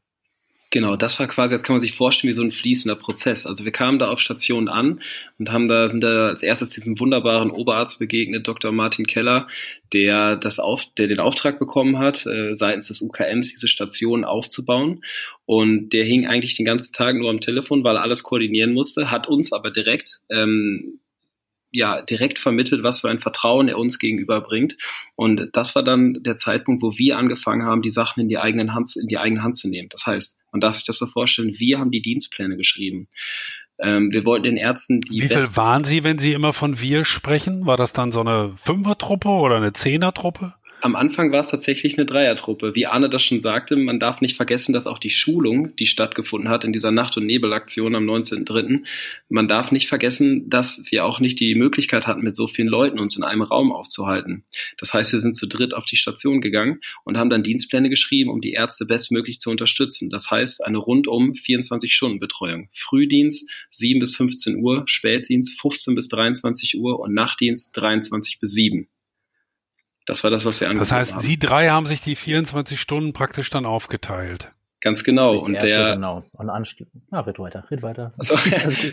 [0.73, 3.45] Genau, das war quasi, das kann man sich vorstellen, wie so ein fließender Prozess.
[3.45, 5.01] Also wir kamen da auf Station an
[5.41, 8.71] und haben da, sind da als erstes diesem wunderbaren Oberarzt begegnet, Dr.
[8.71, 9.49] Martin Keller,
[9.93, 15.03] der das auf, der den Auftrag bekommen hat, äh, seitens des UKMs diese Station aufzubauen.
[15.45, 19.11] Und der hing eigentlich den ganzen Tag nur am Telefon, weil er alles koordinieren musste,
[19.11, 21.01] hat uns aber direkt ähm,
[21.71, 24.77] ja direkt vermittelt, was für ein Vertrauen er uns gegenüber bringt.
[25.15, 28.75] Und das war dann der Zeitpunkt, wo wir angefangen haben, die Sachen in die eigenen
[28.75, 29.89] Hand, in die eigene Hand zu nehmen.
[29.91, 33.09] Das heißt, man darf sich das so vorstellen, wir haben die Dienstpläne geschrieben.
[33.79, 35.23] Ähm, wir wollten den Ärzten die.
[35.23, 37.65] Wie viel waren Sie, wenn Sie immer von wir sprechen?
[37.65, 40.55] War das dann so eine Fünfertruppe oder eine Zehnertruppe?
[40.83, 42.75] Am Anfang war es tatsächlich eine Dreiertruppe.
[42.75, 46.49] Wie Arne das schon sagte, man darf nicht vergessen, dass auch die Schulung, die stattgefunden
[46.49, 48.85] hat in dieser Nacht- und Nebelaktion am 19.03.,
[49.29, 52.99] man darf nicht vergessen, dass wir auch nicht die Möglichkeit hatten, mit so vielen Leuten
[52.99, 54.45] uns in einem Raum aufzuhalten.
[54.79, 58.31] Das heißt, wir sind zu dritt auf die Station gegangen und haben dann Dienstpläne geschrieben,
[58.31, 60.09] um die Ärzte bestmöglich zu unterstützen.
[60.09, 62.71] Das heißt, eine rundum 24-Stunden-Betreuung.
[62.73, 68.89] Frühdienst 7 bis 15 Uhr, Spätdienst 15 bis 23 Uhr und Nachtdienst 23 bis 7.
[70.07, 70.99] Das war das, was wir angeboten haben.
[70.99, 71.23] Das heißt, haben.
[71.23, 74.53] Sie drei haben sich die 24 Stunden praktisch dann aufgeteilt.
[74.83, 75.37] Ganz genau.
[75.37, 76.25] Und der genau.
[76.33, 77.03] Und anschließend.
[77.13, 78.15] Ja, red weiter, red weiter.
[78.17, 78.35] Also,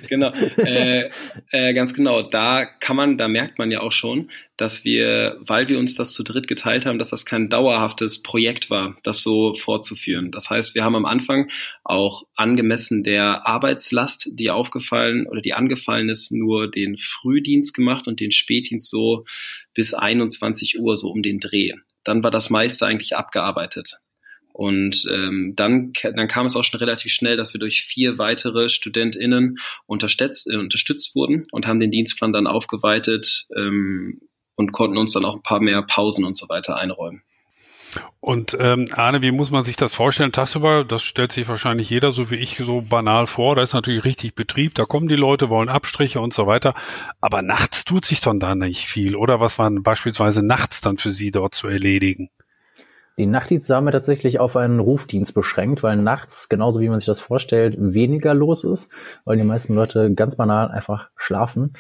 [0.10, 0.34] genau.
[0.58, 1.10] äh,
[1.52, 2.23] äh, ganz genau.
[2.23, 6.12] Da kann man, da merkt man ja auch schon, dass wir, weil wir uns das
[6.12, 10.30] zu dritt geteilt haben, dass das kein dauerhaftes Projekt war, das so fortzuführen.
[10.32, 11.50] Das heißt, wir haben am Anfang
[11.86, 18.19] auch angemessen der Arbeitslast, die aufgefallen oder die angefallen ist, nur den Frühdienst gemacht und
[18.19, 19.23] den Spätdienst so
[19.73, 21.71] bis 21 Uhr so um den Dreh.
[22.04, 24.00] Dann war das meiste eigentlich abgearbeitet.
[24.58, 28.70] Und ähm, dann, dann kam es auch schon relativ schnell, dass wir durch vier weitere
[28.70, 34.20] StudentInnen unterstützt, äh, unterstützt wurden und haben den Dienstplan dann aufgeweitet ähm,
[34.56, 37.22] und konnten uns dann auch ein paar mehr Pausen und so weiter einräumen.
[38.20, 40.32] Und ähm, Arne, wie muss man sich das vorstellen?
[40.32, 43.56] Tagsüber, das stellt sich wahrscheinlich jeder so wie ich so banal vor.
[43.56, 46.74] Da ist natürlich richtig Betrieb, da kommen die Leute, wollen Abstriche und so weiter.
[47.22, 49.39] Aber nachts tut sich dann da nicht viel, oder?
[49.39, 52.32] Was waren beispielsweise nachts dann für Sie dort zu erledigen?
[53.19, 57.08] Die Nachtdienste haben wir tatsächlich auf einen Rufdienst beschränkt, weil nachts, genauso wie man sich
[57.08, 58.91] das vorstellt, weniger los ist,
[59.25, 61.73] weil die meisten Leute ganz banal einfach schlafen.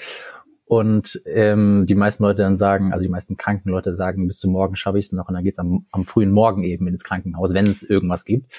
[0.65, 4.51] Und ähm, die meisten Leute dann sagen, also die meisten kranken Leute sagen, bis zum
[4.51, 7.53] Morgen schaffe ich es noch und dann geht's am, am frühen Morgen eben ins Krankenhaus,
[7.53, 8.51] wenn es irgendwas gibt.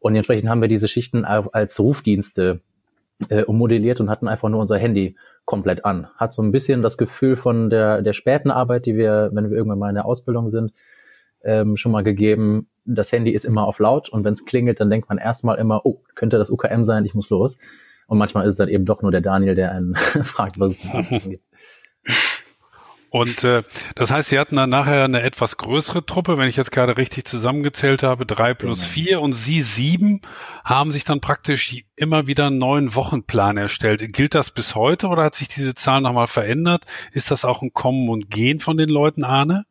[0.00, 2.60] Und entsprechend haben wir diese Schichten als Rufdienste
[3.28, 6.08] äh, ummodelliert und hatten einfach nur unser Handy komplett an.
[6.16, 9.56] Hat so ein bisschen das Gefühl von der, der späten Arbeit, die wir, wenn wir
[9.56, 10.72] irgendwann mal in der Ausbildung sind,
[11.44, 14.90] ähm, schon mal gegeben, das Handy ist immer auf laut und wenn es klingelt, dann
[14.90, 17.56] denkt man erstmal immer, oh, könnte das UKM sein, ich muss los.
[18.06, 20.90] Und manchmal ist es dann eben doch nur der Daniel, der einen fragt, was es
[20.90, 21.40] angeht.
[23.14, 23.62] Und äh,
[23.94, 27.28] das heißt, Sie hatten dann nachher eine etwas größere Truppe, wenn ich jetzt gerade richtig
[27.28, 28.92] zusammengezählt habe, drei plus genau.
[28.92, 30.20] vier und Sie sieben
[30.64, 34.02] haben sich dann praktisch immer wieder einen neuen Wochenplan erstellt.
[34.12, 36.86] Gilt das bis heute oder hat sich diese Zahl nochmal verändert?
[37.12, 39.64] Ist das auch ein Kommen und Gehen von den Leuten, Arne?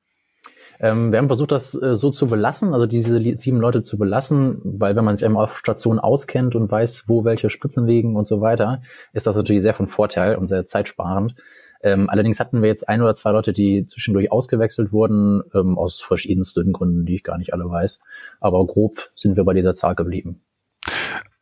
[0.83, 4.59] Ähm, wir haben versucht, das äh, so zu belassen, also diese sieben Leute zu belassen,
[4.65, 8.27] weil wenn man sich einmal auf Station auskennt und weiß, wo welche Spritzen liegen und
[8.27, 8.81] so weiter,
[9.13, 11.35] ist das natürlich sehr von Vorteil und sehr zeitsparend.
[11.81, 16.01] Ähm, allerdings hatten wir jetzt ein oder zwei Leute, die zwischendurch ausgewechselt wurden, ähm, aus
[16.01, 18.01] verschiedensten Gründen, die ich gar nicht alle weiß.
[18.41, 20.41] Aber grob sind wir bei dieser Zahl geblieben.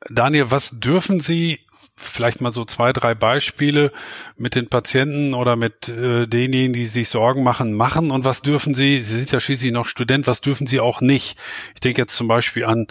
[0.08, 1.62] Daniel, was dürfen Sie
[2.02, 3.92] vielleicht mal so zwei, drei Beispiele
[4.38, 8.76] mit den Patienten oder mit äh, denjenigen, die sich Sorgen machen, machen und was dürfen
[8.76, 11.38] sie, Sie sind ja schließlich noch Student, was dürfen sie auch nicht?
[11.74, 12.88] Ich denke jetzt zum Beispiel an,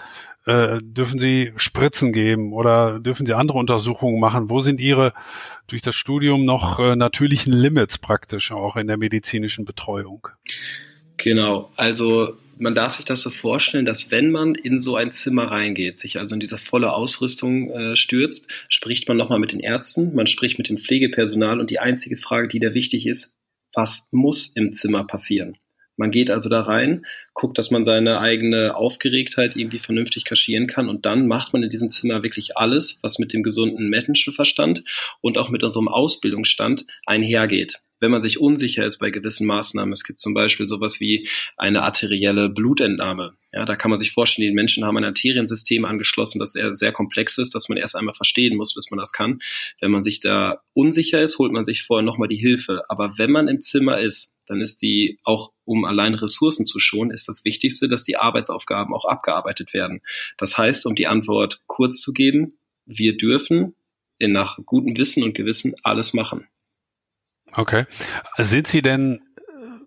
[0.46, 4.48] äh, dürfen sie Spritzen geben oder dürfen sie andere Untersuchungen machen?
[4.48, 5.12] Wo sind ihre
[5.66, 10.28] durch das Studium noch äh, natürlichen Limits praktisch auch in der medizinischen Betreuung?
[11.18, 15.44] Genau, also man darf sich das so vorstellen, dass wenn man in so ein Zimmer
[15.44, 20.14] reingeht, sich also in diese volle Ausrüstung äh, stürzt, spricht man nochmal mit den Ärzten,
[20.14, 23.36] man spricht mit dem Pflegepersonal und die einzige Frage, die da wichtig ist,
[23.74, 25.56] was muss im Zimmer passieren?
[25.96, 30.88] Man geht also da rein, guckt, dass man seine eigene Aufgeregtheit irgendwie vernünftig kaschieren kann
[30.88, 34.82] und dann macht man in diesem Zimmer wirklich alles, was mit dem gesunden Menschenverstand
[35.20, 39.92] und auch mit unserem Ausbildungsstand einhergeht wenn man sich unsicher ist bei gewissen Maßnahmen.
[39.92, 43.34] Es gibt zum Beispiel sowas wie eine arterielle Blutentnahme.
[43.52, 46.92] Ja, da kann man sich vorstellen, die Menschen haben ein Arteriensystem angeschlossen, das sehr, sehr
[46.92, 49.40] komplex ist, dass man erst einmal verstehen muss, bis man das kann.
[49.80, 52.82] Wenn man sich da unsicher ist, holt man sich vorher nochmal die Hilfe.
[52.88, 57.12] Aber wenn man im Zimmer ist, dann ist die, auch um allein Ressourcen zu schonen,
[57.12, 60.00] ist das Wichtigste, dass die Arbeitsaufgaben auch abgearbeitet werden.
[60.38, 62.48] Das heißt, um die Antwort kurz zu geben,
[62.86, 63.74] wir dürfen
[64.18, 66.46] nach gutem Wissen und Gewissen alles machen.
[67.52, 67.86] Okay.
[68.38, 69.20] Sind Sie denn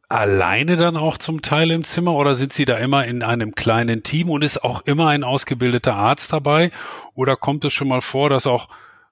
[0.09, 4.03] alleine dann auch zum Teil im Zimmer oder sind Sie da immer in einem kleinen
[4.03, 6.71] Team und ist auch immer ein ausgebildeter Arzt dabei?
[7.15, 8.69] Oder kommt es schon mal vor, dass auch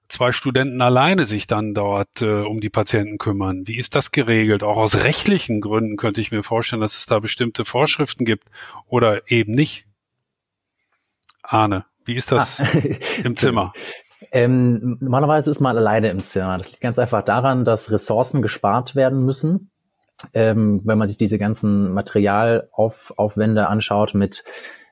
[0.08, 3.66] zwei Studenten alleine sich dann dort äh, um die Patienten kümmern?
[3.66, 4.62] Wie ist das geregelt?
[4.62, 8.48] Auch aus rechtlichen Gründen könnte ich mir vorstellen, dass es da bestimmte Vorschriften gibt
[8.86, 9.86] oder eben nicht.
[11.42, 12.66] Arne, wie ist das ah.
[13.24, 13.72] im Zimmer?
[14.32, 16.56] Ähm, normalerweise ist man alleine im Zimmer.
[16.56, 19.70] Das liegt ganz einfach daran, dass Ressourcen gespart werden müssen.
[20.32, 24.42] Ähm, wenn man sich diese ganzen Materialaufwände anschaut mit,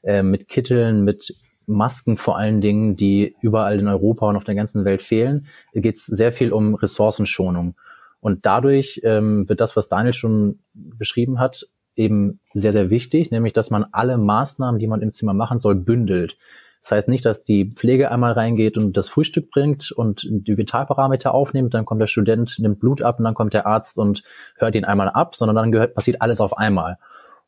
[0.03, 1.35] äh, mit Kitteln, mit
[1.67, 5.97] Masken vor allen Dingen, die überall in Europa und auf der ganzen Welt fehlen, geht
[5.97, 7.77] es sehr viel um Ressourcenschonung.
[8.21, 13.53] Und dadurch ähm, wird das, was Daniel schon beschrieben hat, eben sehr, sehr wichtig, nämlich
[13.53, 16.37] dass man alle Maßnahmen, die man im Zimmer machen soll, bündelt.
[16.83, 21.35] Das heißt nicht, dass die Pflege einmal reingeht und das Frühstück bringt und die Vitalparameter
[21.35, 24.23] aufnimmt, dann kommt der Student, nimmt Blut ab und dann kommt der Arzt und
[24.57, 26.99] hört ihn einmal ab, sondern dann gehört, passiert alles auf einmal.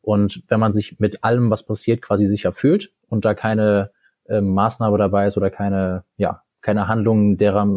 [0.01, 3.91] Und wenn man sich mit allem, was passiert, quasi sicher fühlt und da keine
[4.25, 7.67] äh, Maßnahme dabei ist oder keine, ja, keine Handlung, derer,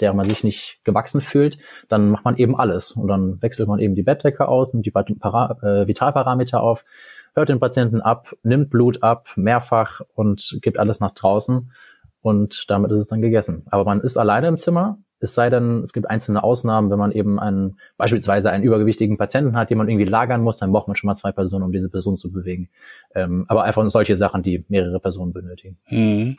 [0.00, 1.58] der man sich nicht gewachsen fühlt,
[1.88, 2.92] dann macht man eben alles.
[2.92, 6.84] Und dann wechselt man eben die Bettdecke aus, nimmt die Para äh, Vitalparameter auf
[7.34, 11.72] hört den Patienten ab, nimmt Blut ab, mehrfach und gibt alles nach draußen.
[12.20, 13.64] Und damit ist es dann gegessen.
[13.70, 17.12] Aber man ist alleine im Zimmer es sei denn, es gibt einzelne Ausnahmen, wenn man
[17.12, 20.96] eben einen, beispielsweise einen übergewichtigen Patienten hat, den man irgendwie lagern muss, dann braucht man
[20.96, 22.68] schon mal zwei Personen, um diese Person zu bewegen.
[23.14, 25.78] Ähm, aber einfach solche Sachen, die mehrere Personen benötigen.
[25.88, 26.38] Mhm.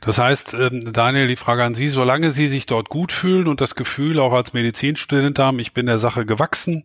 [0.00, 3.60] Das heißt, ähm, Daniel, die Frage an Sie, solange Sie sich dort gut fühlen und
[3.60, 6.84] das Gefühl auch als Medizinstudent haben, ich bin der Sache gewachsen,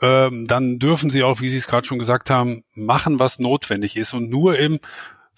[0.00, 3.96] ähm, dann dürfen Sie auch, wie Sie es gerade schon gesagt haben, machen, was notwendig
[3.96, 4.78] ist und nur im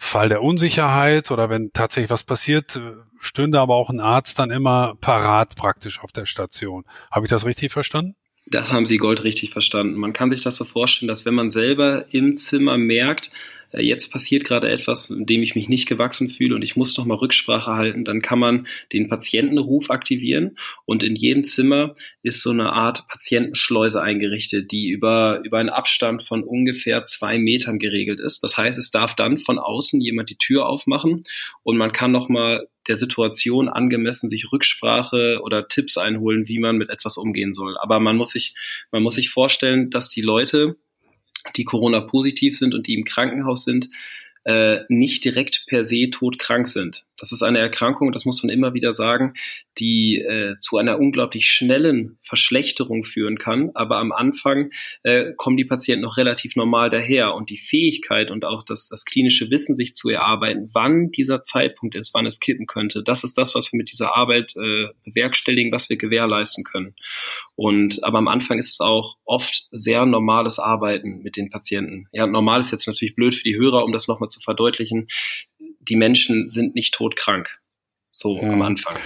[0.02, 4.50] Fall der Unsicherheit oder wenn tatsächlich was passiert, äh, stünde aber auch ein Arzt dann
[4.50, 6.84] immer parat praktisch auf der Station.
[7.10, 8.16] Habe ich das richtig verstanden?
[8.46, 9.96] Das haben Sie goldrichtig verstanden.
[9.96, 13.30] Man kann sich das so vorstellen, dass wenn man selber im Zimmer merkt,
[13.78, 17.14] jetzt passiert gerade etwas, dem ich mich nicht gewachsen fühle und ich muss noch mal
[17.14, 20.56] Rücksprache halten, dann kann man den Patientenruf aktivieren
[20.86, 26.22] und in jedem Zimmer ist so eine Art Patientenschleuse eingerichtet, die über, über einen Abstand
[26.22, 28.42] von ungefähr zwei Metern geregelt ist.
[28.42, 31.24] Das heißt, es darf dann von außen jemand die Tür aufmachen
[31.62, 36.76] und man kann noch mal der Situation angemessen sich Rücksprache oder Tipps einholen, wie man
[36.76, 37.76] mit etwas umgehen soll.
[37.78, 38.54] Aber man muss sich,
[38.90, 40.76] man muss sich vorstellen, dass die Leute,
[41.56, 43.88] die Corona-positiv sind und die im Krankenhaus sind,
[44.44, 47.06] äh, nicht direkt per se todkrank sind.
[47.20, 49.34] Das ist eine Erkrankung, das muss man immer wieder sagen,
[49.78, 53.70] die äh, zu einer unglaublich schnellen Verschlechterung führen kann.
[53.74, 54.70] Aber am Anfang
[55.02, 59.04] äh, kommen die Patienten noch relativ normal daher und die Fähigkeit und auch das, das
[59.04, 63.36] klinische Wissen, sich zu erarbeiten, wann dieser Zeitpunkt ist, wann es kippen könnte, das ist
[63.38, 66.94] das, was wir mit dieser Arbeit äh, bewerkstelligen, was wir gewährleisten können.
[67.54, 72.06] Und aber am Anfang ist es auch oft sehr normales Arbeiten mit den Patienten.
[72.12, 75.08] Ja, normal ist jetzt natürlich blöd für die Hörer, um das nochmal zu verdeutlichen
[75.90, 77.60] die Menschen sind nicht todkrank.
[78.12, 78.50] So mhm.
[78.50, 78.96] am Anfang.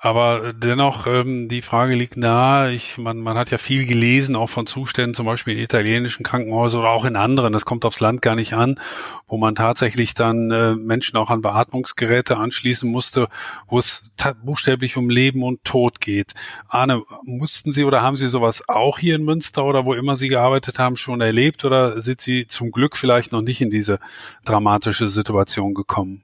[0.00, 2.72] Aber dennoch, ähm, die Frage liegt nahe.
[2.72, 6.82] Ich, man, man hat ja viel gelesen, auch von Zuständen, zum Beispiel in italienischen Krankenhäusern
[6.82, 7.52] oder auch in anderen.
[7.52, 8.78] Das kommt aufs Land gar nicht an,
[9.26, 13.26] wo man tatsächlich dann äh, Menschen auch an Beatmungsgeräte anschließen musste,
[13.66, 14.12] wo es
[14.44, 16.34] buchstäblich um Leben und Tod geht.
[16.68, 20.28] Arne, mussten Sie oder haben Sie sowas auch hier in Münster oder wo immer Sie
[20.28, 23.98] gearbeitet haben schon erlebt oder sind Sie zum Glück vielleicht noch nicht in diese
[24.44, 26.22] dramatische Situation gekommen?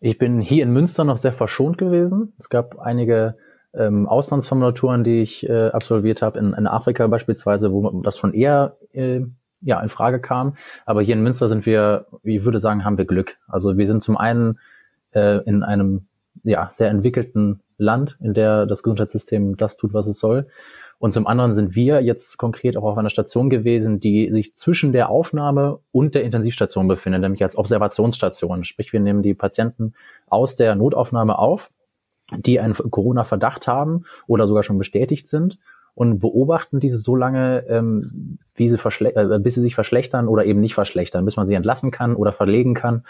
[0.00, 2.32] Ich bin hier in Münster noch sehr verschont gewesen.
[2.38, 3.36] Es gab einige
[3.74, 8.76] ähm, Auslandsformulaturen, die ich äh, absolviert habe, in, in Afrika beispielsweise, wo das schon eher
[8.92, 9.20] äh,
[9.62, 10.56] ja, in Frage kam.
[10.86, 13.36] Aber hier in Münster sind wir, wie würde sagen, haben wir Glück.
[13.46, 14.58] Also wir sind zum einen
[15.12, 16.06] äh, in einem
[16.42, 20.46] ja, sehr entwickelten Land, in der das Gesundheitssystem das tut, was es soll.
[21.00, 24.92] Und zum anderen sind wir jetzt konkret auch auf einer Station gewesen, die sich zwischen
[24.92, 28.64] der Aufnahme und der Intensivstation befindet, nämlich als Observationsstation.
[28.64, 29.94] Sprich, wir nehmen die Patienten
[30.28, 31.70] aus der Notaufnahme auf,
[32.36, 35.58] die einen Corona-Verdacht haben oder sogar schon bestätigt sind
[35.94, 40.60] und beobachten diese so lange, ähm, wie sie äh, bis sie sich verschlechtern oder eben
[40.60, 43.04] nicht verschlechtern, bis man sie entlassen kann oder verlegen kann.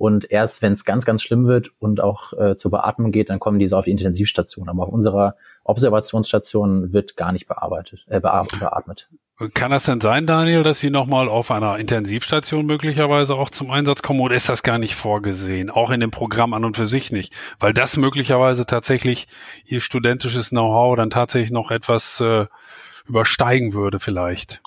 [0.00, 3.38] Und erst wenn es ganz, ganz schlimm wird und auch äh, zur Beatmung geht, dann
[3.38, 4.70] kommen diese auf die Intensivstation.
[4.70, 9.10] Aber auf unserer Observationsstation wird gar nicht bearbeitet, äh, beatmet.
[9.52, 14.00] Kann das denn sein, Daniel, dass Sie nochmal auf einer Intensivstation möglicherweise auch zum Einsatz
[14.00, 15.68] kommen oder ist das gar nicht vorgesehen?
[15.68, 17.34] Auch in dem Programm an und für sich nicht?
[17.58, 19.28] Weil das möglicherweise tatsächlich
[19.66, 22.46] Ihr studentisches Know-how dann tatsächlich noch etwas äh,
[23.06, 24.62] übersteigen würde vielleicht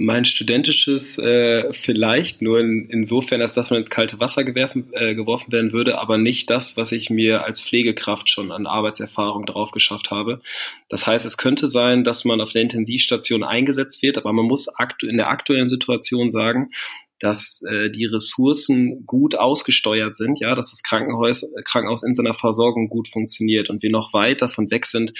[0.00, 5.14] mein studentisches äh, vielleicht nur in, insofern, als dass man ins kalte Wasser gewerfen, äh,
[5.14, 9.72] geworfen werden würde, aber nicht das, was ich mir als Pflegekraft schon an Arbeitserfahrung drauf
[9.72, 10.40] geschafft habe.
[10.88, 14.68] Das heißt, es könnte sein, dass man auf der Intensivstation eingesetzt wird, aber man muss
[15.02, 16.70] in der aktuellen Situation sagen,
[17.18, 22.88] dass äh, die Ressourcen gut ausgesteuert sind, ja, dass das Krankenhaus, Krankenhaus in seiner Versorgung
[22.88, 25.12] gut funktioniert und wir noch weit davon weg sind,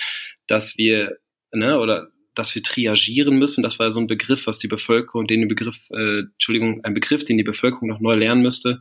[0.46, 1.16] dass wir
[1.52, 3.62] ne, oder dass wir triagieren müssen.
[3.62, 7.24] Das war so ein Begriff, was die Bevölkerung, den die Begriff, äh, Entschuldigung, ein Begriff,
[7.24, 8.78] den die Bevölkerung noch neu lernen müsste,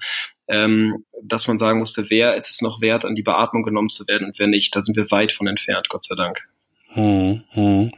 [0.48, 4.08] ähm, dass man sagen musste, wer ist es noch wert, an die Beatmung genommen zu
[4.08, 4.76] werden und wer nicht.
[4.76, 6.48] Da sind wir weit von entfernt, Gott sei Dank.
[6.90, 7.92] Hm, hm.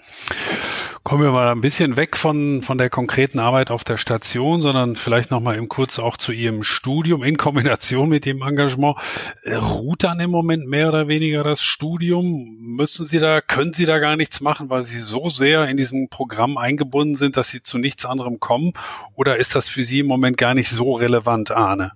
[1.04, 4.98] Kommen wir mal ein bisschen weg von, von der konkreten Arbeit auf der Station, sondern
[4.98, 8.98] vielleicht noch mal im Kurz auch zu Ihrem Studium in Kombination mit dem Engagement.
[9.44, 12.58] Äh, ruht dann im Moment mehr oder weniger das Studium?
[12.60, 16.10] Müssen Sie da, können Sie da gar nichts machen, weil Sie so sehr in diesem
[16.10, 18.74] Programm eingebunden sind, dass Sie zu nichts anderem kommen?
[19.16, 21.94] Oder ist das für Sie im Moment gar nicht so relevant, Arne?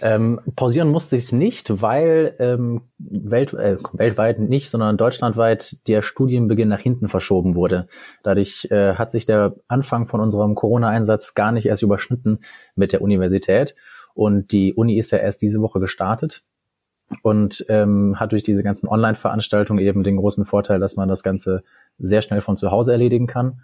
[0.00, 6.02] Ähm, pausieren musste ich es nicht, weil ähm, Welt, äh, weltweit nicht, sondern deutschlandweit der
[6.02, 7.88] Studienbeginn nach hinten verschoben wurde.
[8.22, 12.40] Dadurch äh, hat sich der Anfang von unserem Corona-Einsatz gar nicht erst überschnitten
[12.76, 13.74] mit der Universität.
[14.14, 16.42] Und die Uni ist ja erst diese Woche gestartet
[17.22, 21.62] und ähm, hat durch diese ganzen Online-Veranstaltungen eben den großen Vorteil, dass man das Ganze
[21.98, 23.62] sehr schnell von zu Hause erledigen kann.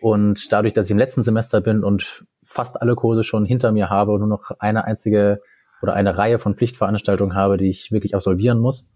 [0.00, 3.90] Und dadurch, dass ich im letzten Semester bin und fast alle Kurse schon hinter mir
[3.90, 5.40] habe und nur noch eine einzige
[5.82, 8.88] oder eine Reihe von Pflichtveranstaltungen habe, die ich wirklich absolvieren muss,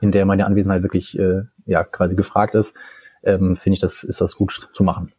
[0.00, 2.76] in der meine Anwesenheit wirklich äh, ja quasi gefragt ist,
[3.22, 5.12] ähm, finde ich, das ist das gut zu machen.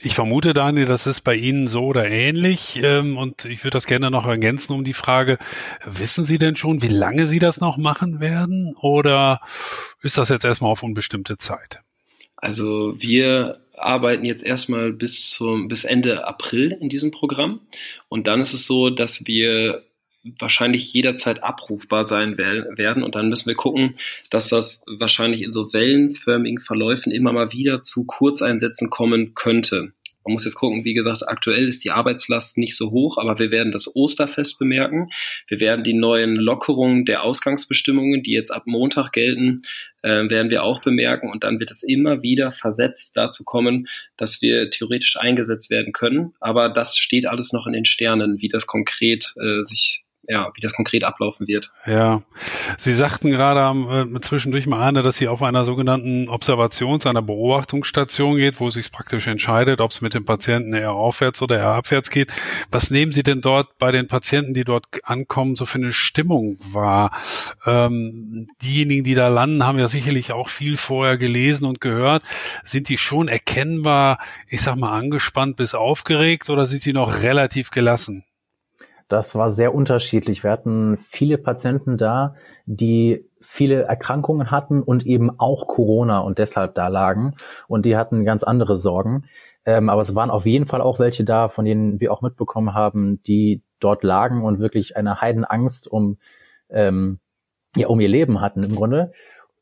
[0.00, 2.80] Ich vermute, Daniel, das ist bei Ihnen so oder ähnlich.
[2.82, 5.38] Ähm, und ich würde das gerne noch ergänzen um die Frage,
[5.84, 8.74] wissen Sie denn schon, wie lange Sie das noch machen werden?
[8.80, 9.40] Oder
[10.02, 11.80] ist das jetzt erstmal auf unbestimmte Zeit?
[12.36, 17.60] Also wir arbeiten jetzt erstmal bis zum, bis Ende April in diesem Programm.
[18.08, 19.84] Und dann ist es so, dass wir
[20.38, 23.02] wahrscheinlich jederzeit abrufbar sein werden.
[23.02, 23.96] Und dann müssen wir gucken,
[24.30, 29.92] dass das wahrscheinlich in so wellenförmigen Verläufen immer mal wieder zu Kurzeinsätzen kommen könnte.
[30.24, 33.50] Man muss jetzt gucken, wie gesagt, aktuell ist die Arbeitslast nicht so hoch, aber wir
[33.50, 35.08] werden das Osterfest bemerken.
[35.48, 39.62] Wir werden die neuen Lockerungen der Ausgangsbestimmungen, die jetzt ab Montag gelten,
[40.02, 41.30] äh, werden wir auch bemerken.
[41.30, 46.34] Und dann wird es immer wieder versetzt dazu kommen, dass wir theoretisch eingesetzt werden können.
[46.38, 50.60] Aber das steht alles noch in den Sternen, wie das konkret äh, sich ja, wie
[50.60, 51.72] das konkret ablaufen wird.
[51.86, 52.22] Ja,
[52.78, 53.60] Sie sagten gerade
[54.14, 58.74] äh, zwischendurch mal, Arne, dass Sie auf einer sogenannten Observations-, einer Beobachtungsstation geht, wo es
[58.74, 62.32] sich praktisch entscheidet, ob es mit dem Patienten eher aufwärts oder eher abwärts geht.
[62.70, 66.58] Was nehmen Sie denn dort bei den Patienten, die dort ankommen, so für eine Stimmung
[66.72, 67.10] wahr?
[67.66, 72.22] Ähm, diejenigen, die da landen, haben ja sicherlich auch viel vorher gelesen und gehört.
[72.64, 77.72] Sind die schon erkennbar, ich sag mal, angespannt bis aufgeregt oder sind die noch relativ
[77.72, 78.24] gelassen?
[79.10, 80.44] Das war sehr unterschiedlich.
[80.44, 86.76] Wir hatten viele Patienten da, die viele Erkrankungen hatten und eben auch Corona und deshalb
[86.76, 87.34] da lagen.
[87.66, 89.24] Und die hatten ganz andere Sorgen.
[89.64, 92.72] Ähm, aber es waren auf jeden Fall auch welche da, von denen wir auch mitbekommen
[92.72, 96.18] haben, die dort lagen und wirklich eine Heidenangst um,
[96.68, 97.18] ähm,
[97.74, 99.10] ja, um ihr Leben hatten im Grunde.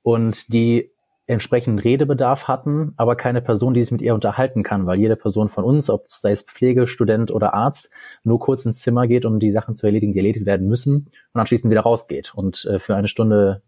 [0.03, 0.93] Und die
[1.29, 5.51] entsprechenden Redebedarf hatten, aber keine Person, die sich mit ihr unterhalten kann, weil jede Person
[5.51, 7.91] von uns, ob sei es Pflege, Student oder Arzt,
[8.25, 11.41] nur kurz ins Zimmer geht, um die Sachen zu erledigen, die erledigt werden müssen und
[11.41, 12.33] anschließend wieder rausgeht.
[12.35, 13.61] Und äh, für eine Stunde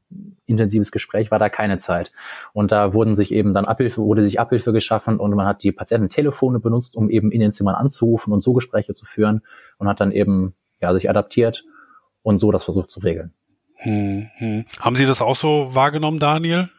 [0.46, 2.12] intensives Gespräch war da keine Zeit.
[2.54, 5.70] Und da wurden sich eben dann Abhilfe, wurde sich Abhilfe geschaffen und man hat die
[5.70, 9.42] Patiententelefone benutzt, um eben in den Zimmern anzurufen und so Gespräche zu führen
[9.76, 11.64] und hat dann eben ja sich adaptiert
[12.22, 13.34] und so das versucht zu regeln.
[13.76, 14.64] Hm, hm.
[14.80, 16.70] Haben Sie das auch so wahrgenommen, Daniel?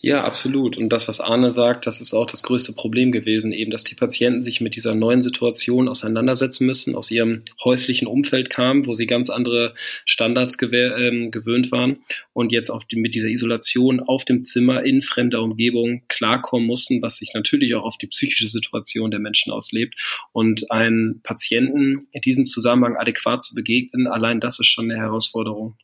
[0.00, 0.78] Ja, absolut.
[0.78, 3.96] Und das, was Arne sagt, das ist auch das größte Problem gewesen, eben, dass die
[3.96, 9.06] Patienten sich mit dieser neuen Situation auseinandersetzen müssen, aus ihrem häuslichen Umfeld kamen, wo sie
[9.06, 11.98] ganz andere Standards äh, gewöhnt waren
[12.32, 17.02] und jetzt auch die, mit dieser Isolation auf dem Zimmer in fremder Umgebung klarkommen mussten,
[17.02, 19.96] was sich natürlich auch auf die psychische Situation der Menschen auslebt.
[20.30, 25.76] Und einen Patienten in diesem Zusammenhang adäquat zu begegnen, allein das ist schon eine Herausforderung.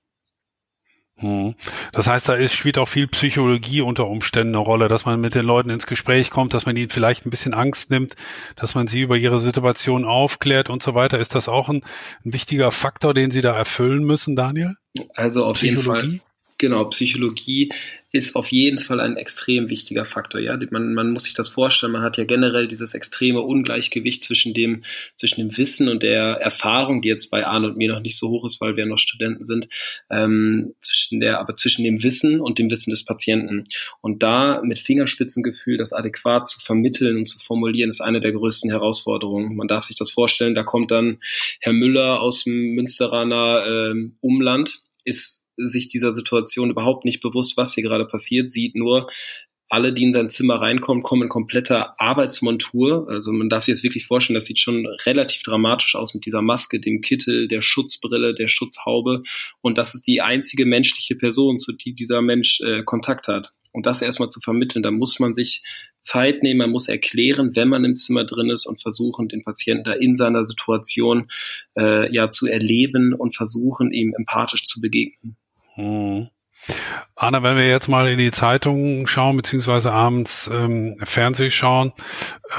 [1.16, 1.54] Hm.
[1.92, 5.34] Das heißt, da ist, spielt auch viel Psychologie unter Umständen eine Rolle, dass man mit
[5.34, 8.16] den Leuten ins Gespräch kommt, dass man ihnen vielleicht ein bisschen Angst nimmt,
[8.56, 11.18] dass man sie über ihre Situation aufklärt und so weiter.
[11.18, 11.82] Ist das auch ein,
[12.24, 14.74] ein wichtiger Faktor, den Sie da erfüllen müssen, Daniel?
[15.14, 16.20] Also auf jeden Fall.
[16.56, 17.72] Genau, Psychologie
[18.12, 20.40] ist auf jeden Fall ein extrem wichtiger Faktor.
[20.40, 21.90] Ja, man, man muss sich das vorstellen.
[21.90, 24.84] Man hat ja generell dieses extreme Ungleichgewicht zwischen dem,
[25.16, 28.28] zwischen dem Wissen und der Erfahrung, die jetzt bei Arne und mir noch nicht so
[28.28, 29.68] hoch ist, weil wir noch Studenten sind,
[30.10, 33.64] ähm, zwischen der, aber zwischen dem Wissen und dem Wissen des Patienten.
[34.00, 38.70] Und da mit Fingerspitzengefühl das adäquat zu vermitteln und zu formulieren, ist eine der größten
[38.70, 39.56] Herausforderungen.
[39.56, 40.54] Man darf sich das vorstellen.
[40.54, 41.18] Da kommt dann
[41.58, 47.74] Herr Müller aus dem Münsteraner ähm, Umland, ist sich dieser Situation überhaupt nicht bewusst, was
[47.74, 49.08] hier gerade passiert, sieht nur,
[49.74, 53.08] alle, die in sein Zimmer reinkommen, kommen in kompletter Arbeitsmontur.
[53.08, 56.42] Also man darf sich jetzt wirklich vorstellen, das sieht schon relativ dramatisch aus mit dieser
[56.42, 59.22] Maske, dem Kittel, der Schutzbrille, der Schutzhaube.
[59.62, 63.52] Und das ist die einzige menschliche Person, zu die dieser Mensch äh, Kontakt hat.
[63.72, 65.64] Und das erstmal zu vermitteln, da muss man sich
[66.00, 69.84] Zeit nehmen, man muss erklären, wenn man im Zimmer drin ist und versuchen, den Patienten
[69.84, 71.28] da in seiner Situation
[71.76, 75.36] äh, ja zu erleben und versuchen, ihm empathisch zu begegnen.
[75.74, 76.28] Hm.
[77.16, 81.92] Anna, wenn wir jetzt mal in die Zeitungen schauen, beziehungsweise abends ähm, Fernseh schauen,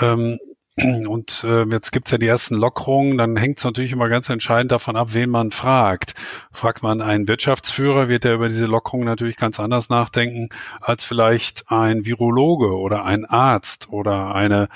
[0.02, 0.38] ähm,
[1.08, 4.74] und äh, jetzt gibt's ja die ersten Lockerungen, dann hängt es natürlich immer ganz entscheidend
[4.74, 6.16] davon ab, wen man fragt.
[6.52, 10.50] Fragt man einen Wirtschaftsführer, wird er über diese Lockerungen natürlich ganz anders nachdenken
[10.82, 14.68] als vielleicht ein Virologe oder ein Arzt oder eine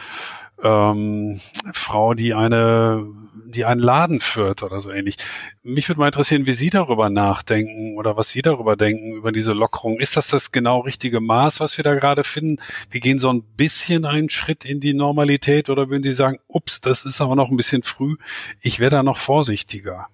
[0.63, 1.39] ähm,
[1.73, 3.05] Frau, die eine,
[3.45, 5.17] die einen Laden führt oder so ähnlich.
[5.63, 9.53] Mich würde mal interessieren, wie Sie darüber nachdenken oder was Sie darüber denken über diese
[9.53, 9.99] Lockerung.
[9.99, 12.61] Ist das das genau richtige Maß, was wir da gerade finden?
[12.91, 16.81] Wir gehen so ein bisschen einen Schritt in die Normalität oder würden Sie sagen, ups,
[16.81, 18.15] das ist aber noch ein bisschen früh.
[18.61, 20.07] Ich wäre da noch vorsichtiger.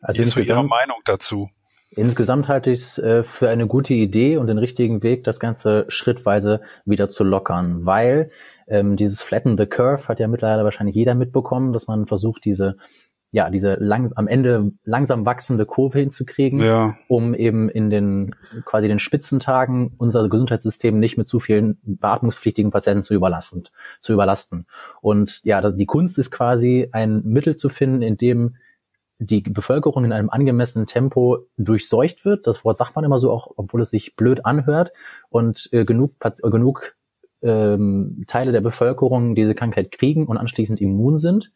[0.00, 1.50] Also wie ist Ihre Meinung dazu?
[1.90, 5.86] Insgesamt halte ich es äh, für eine gute Idee und den richtigen Weg, das Ganze
[5.88, 8.30] schrittweise wieder zu lockern, weil
[8.66, 12.76] ähm, dieses Flatten the Curve hat ja mittlerweile wahrscheinlich jeder mitbekommen, dass man versucht, diese
[13.32, 16.96] ja, diese langs am Ende langsam wachsende Kurve hinzukriegen, ja.
[17.06, 23.02] um eben in den quasi den Spitzentagen unser Gesundheitssystem nicht mit zu vielen beatmungspflichtigen Patienten
[23.02, 23.64] zu überlasten,
[24.00, 24.66] zu überlasten.
[25.02, 28.56] Und ja, die Kunst ist quasi ein Mittel zu finden, in dem
[29.18, 32.46] die Bevölkerung in einem angemessenen Tempo durchseucht wird.
[32.46, 34.92] Das Wort sagt man immer so, auch obwohl es sich blöd anhört
[35.30, 36.96] und äh, genug, genug
[37.42, 41.52] ähm, Teile der Bevölkerung diese Krankheit kriegen und anschließend immun sind,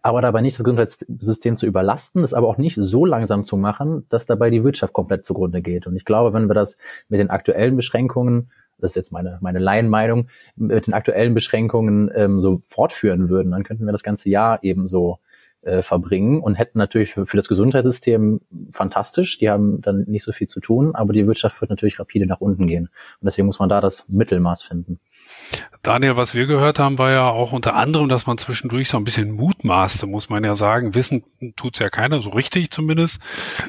[0.00, 4.06] aber dabei nicht das Gesundheitssystem zu überlasten, es aber auch nicht so langsam zu machen,
[4.08, 5.86] dass dabei die Wirtschaft komplett zugrunde geht.
[5.86, 9.58] Und ich glaube, wenn wir das mit den aktuellen Beschränkungen, das ist jetzt meine, meine
[9.58, 14.64] Laienmeinung, mit den aktuellen Beschränkungen ähm, so fortführen würden, dann könnten wir das ganze Jahr
[14.64, 15.18] eben so
[15.62, 18.40] äh, verbringen und hätten natürlich für, für das Gesundheitssystem
[18.72, 19.38] fantastisch.
[19.38, 22.40] Die haben dann nicht so viel zu tun, aber die Wirtschaft wird natürlich rapide nach
[22.40, 22.88] unten gehen.
[23.20, 24.98] Und deswegen muss man da das Mittelmaß finden.
[25.82, 29.04] Daniel, was wir gehört haben, war ja auch unter anderem, dass man zwischendurch so ein
[29.04, 30.94] bisschen mutmaßte, muss man ja sagen.
[30.94, 31.24] Wissen
[31.56, 33.20] tut's ja keiner, so richtig zumindest,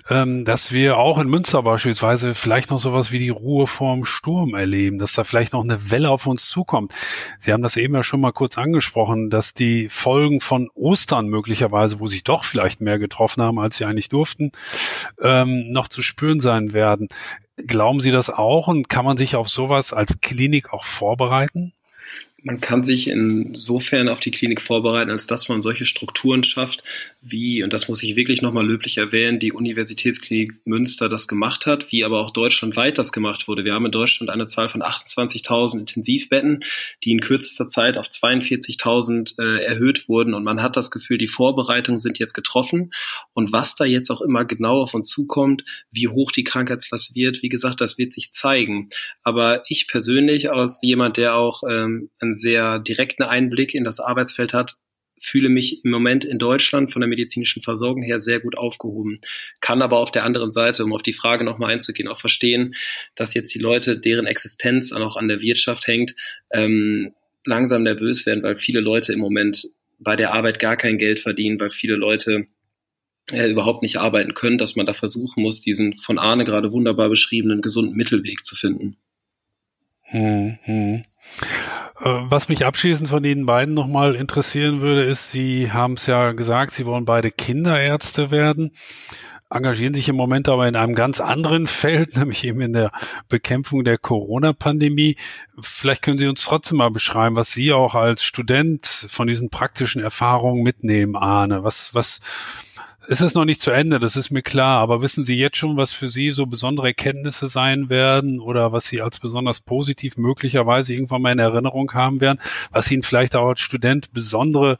[0.09, 4.53] ähm, dass wir auch in Münster beispielsweise vielleicht noch sowas wie die Ruhe vorm Sturm
[4.53, 6.93] erleben, dass da vielleicht noch eine Welle auf uns zukommt.
[7.39, 11.82] Sie haben das eben ja schon mal kurz angesprochen, dass die Folgen von Ostern möglicherweise,
[11.99, 14.51] wo sich doch vielleicht mehr getroffen haben, als sie eigentlich durften,
[15.21, 17.09] ähm, noch zu spüren sein werden.
[17.55, 21.73] Glauben Sie das auch und kann man sich auf sowas als Klinik auch vorbereiten?
[22.43, 26.83] Man kann sich insofern auf die Klinik vorbereiten, als dass man solche Strukturen schafft,
[27.21, 31.91] wie, und das muss ich wirklich nochmal löblich erwähnen, die Universitätsklinik Münster das gemacht hat,
[31.93, 33.63] wie aber auch deutschlandweit das gemacht wurde.
[33.63, 36.65] Wir haben in Deutschland eine Zahl von 28.000 Intensivbetten,
[37.05, 41.27] die in kürzester Zeit auf 42.000 äh, erhöht wurden und man hat das Gefühl, die
[41.27, 42.91] Vorbereitungen sind jetzt getroffen
[43.33, 47.41] und was da jetzt auch immer genau auf uns zukommt, wie hoch die Krankheitslast wird,
[47.41, 48.89] wie gesagt, das wird sich zeigen.
[49.23, 53.99] Aber ich persönlich als jemand, der auch ähm, ein einen sehr direkten Einblick in das
[53.99, 54.75] Arbeitsfeld hat,
[55.21, 59.19] fühle mich im Moment in Deutschland von der medizinischen Versorgung her sehr gut aufgehoben.
[59.61, 62.75] Kann aber auf der anderen Seite, um auf die Frage nochmal einzugehen, auch verstehen,
[63.15, 66.13] dass jetzt die Leute, deren Existenz auch an der Wirtschaft hängt,
[66.51, 67.13] ähm,
[67.45, 69.67] langsam nervös werden, weil viele Leute im Moment
[69.99, 72.47] bei der Arbeit gar kein Geld verdienen, weil viele Leute
[73.31, 77.07] äh, überhaupt nicht arbeiten können, dass man da versuchen muss, diesen von Arne gerade wunderbar
[77.07, 78.97] beschriebenen gesunden Mittelweg zu finden.
[80.01, 81.03] Hm, hm.
[81.99, 86.31] Äh, was mich abschließend von Ihnen beiden nochmal interessieren würde, ist, Sie haben es ja
[86.31, 88.71] gesagt, Sie wollen beide Kinderärzte werden,
[89.49, 92.91] engagieren sich im Moment aber in einem ganz anderen Feld, nämlich eben in der
[93.29, 95.17] Bekämpfung der Corona-Pandemie.
[95.61, 100.01] Vielleicht können Sie uns trotzdem mal beschreiben, was Sie auch als Student von diesen praktischen
[100.01, 101.63] Erfahrungen mitnehmen, Arne.
[101.63, 102.21] Was, was,
[103.07, 105.77] es ist noch nicht zu Ende, das ist mir klar, aber wissen Sie jetzt schon,
[105.77, 110.93] was für Sie so besondere Erkenntnisse sein werden oder was Sie als besonders positiv möglicherweise
[110.93, 112.39] irgendwann mal in Erinnerung haben werden,
[112.71, 114.77] was Ihnen vielleicht auch als Student besondere,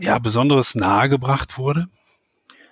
[0.00, 1.86] ja, besonderes nahegebracht wurde?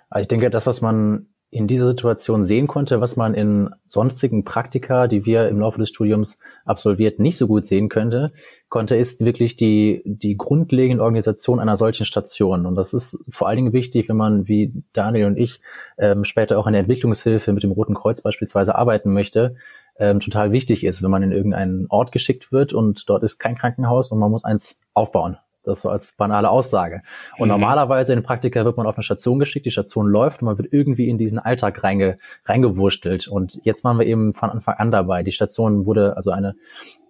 [0.09, 4.43] Also ich denke, das, was man in dieser Situation sehen konnte, was man in sonstigen
[4.43, 8.33] Praktika, die wir im Laufe des Studiums absolviert, nicht so gut sehen könnte,
[8.67, 12.65] konnte, ist wirklich die, die grundlegende Organisation einer solchen Station.
[12.65, 15.61] Und das ist vor allen Dingen wichtig, wenn man wie Daniel und ich
[15.97, 19.55] ähm, später auch in der Entwicklungshilfe mit dem Roten Kreuz beispielsweise arbeiten möchte,
[19.97, 23.55] ähm, total wichtig ist, wenn man in irgendeinen Ort geschickt wird und dort ist kein
[23.55, 25.37] Krankenhaus und man muss eins aufbauen.
[25.65, 27.01] Das so als banale Aussage.
[27.37, 27.53] Und mhm.
[27.53, 30.71] normalerweise in Praktika wird man auf eine Station geschickt, die Station läuft und man wird
[30.71, 33.27] irgendwie in diesen Alltag reinge, reingewurstelt.
[33.27, 35.23] Und jetzt waren wir eben von Anfang an dabei.
[35.23, 36.55] Die Station wurde, also eine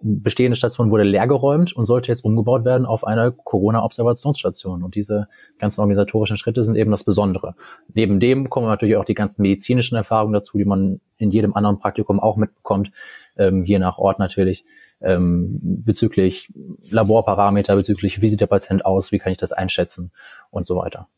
[0.00, 4.82] bestehende Station wurde leergeräumt und sollte jetzt umgebaut werden auf eine Corona-Observationsstation.
[4.82, 5.28] Und diese
[5.58, 7.54] ganzen organisatorischen Schritte sind eben das Besondere.
[7.94, 11.78] Neben dem kommen natürlich auch die ganzen medizinischen Erfahrungen dazu, die man in jedem anderen
[11.78, 12.90] Praktikum auch mitbekommt,
[13.36, 14.64] ähm, je nach Ort natürlich
[15.00, 16.52] ähm, bezüglich
[16.90, 20.12] Laborparameter, bezüglich wie sieht der Patient aus, wie kann ich das einschätzen
[20.50, 21.08] und so weiter.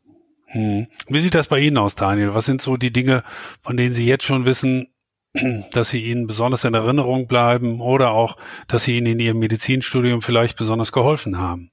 [0.47, 0.87] Hm.
[1.09, 2.35] Wie sieht das bei Ihnen aus, Daniel?
[2.35, 3.22] Was sind so die Dinge,
[3.62, 4.89] von denen Sie jetzt schon wissen,
[5.72, 10.22] dass sie Ihnen besonders in Erinnerung bleiben oder auch, dass sie Ihnen in Ihrem Medizinstudium
[10.22, 11.70] vielleicht besonders geholfen haben?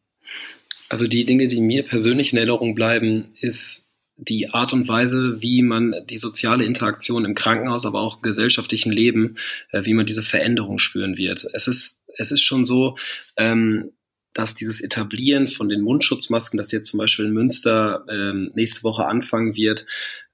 [0.89, 3.84] Also die Dinge, die mir persönlich in Erinnerung bleiben, ist
[4.18, 8.91] die Art und Weise, wie man die soziale Interaktion im Krankenhaus, aber auch im gesellschaftlichen
[8.91, 9.38] Leben,
[9.72, 11.47] äh, wie man diese Veränderung spüren wird.
[11.53, 12.97] Es ist, es ist schon so,
[13.38, 13.91] ähm,
[14.34, 19.05] dass dieses Etablieren von den Mundschutzmasken, das jetzt zum Beispiel in Münster ähm, nächste Woche
[19.05, 19.86] anfangen wird,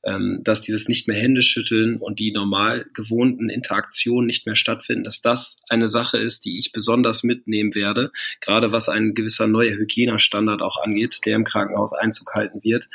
[0.03, 5.03] ähm, dass dieses nicht mehr Hände schütteln und die normal gewohnten Interaktionen nicht mehr stattfinden,
[5.03, 8.11] dass das eine Sache ist, die ich besonders mitnehmen werde,
[8.41, 12.89] gerade was ein gewisser neuer Hygienestandard auch angeht, der im Krankenhaus Einzug halten wird.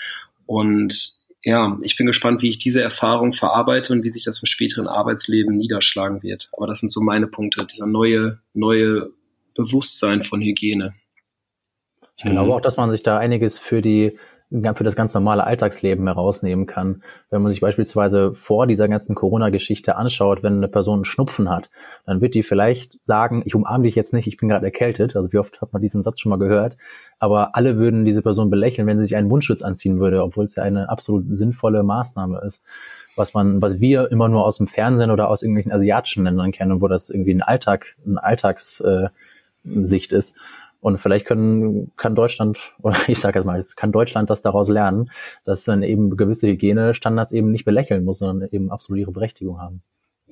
[0.47, 4.47] Und ja, ich bin gespannt, wie ich diese Erfahrung verarbeite und wie sich das im
[4.47, 6.49] späteren Arbeitsleben niederschlagen wird.
[6.57, 9.11] Aber das sind so meine Punkte, dieser neue, neue
[9.55, 10.95] Bewusstsein von Hygiene.
[12.17, 14.19] Ich glaube auch, dass man sich da einiges für die
[14.51, 17.03] für das ganz normale Alltagsleben herausnehmen kann.
[17.31, 21.69] Wenn man sich beispielsweise vor dieser ganzen Corona-Geschichte anschaut, wenn eine Person einen Schnupfen hat,
[22.05, 25.17] dann wird die vielleicht sagen, ich umarme dich jetzt nicht, ich bin gerade erkältet.
[25.17, 26.77] Also wie oft hat man diesen Satz schon mal gehört?
[27.19, 30.55] Aber alle würden diese Person belächeln, wenn sie sich einen Mundschutz anziehen würde, obwohl es
[30.55, 32.63] ja eine absolut sinnvolle Maßnahme ist.
[33.17, 36.81] Was man, was wir immer nur aus dem Fernsehen oder aus irgendwelchen asiatischen Ländern kennen,
[36.81, 40.37] wo das irgendwie ein Alltag, ein Alltagssicht äh, ist.
[40.87, 45.11] Und vielleicht können, kann Deutschland, oder ich sage jetzt mal, kann Deutschland das daraus lernen,
[45.43, 49.83] dass dann eben gewisse Hygienestandards eben nicht belächeln muss, sondern eben absolut ihre Berechtigung haben.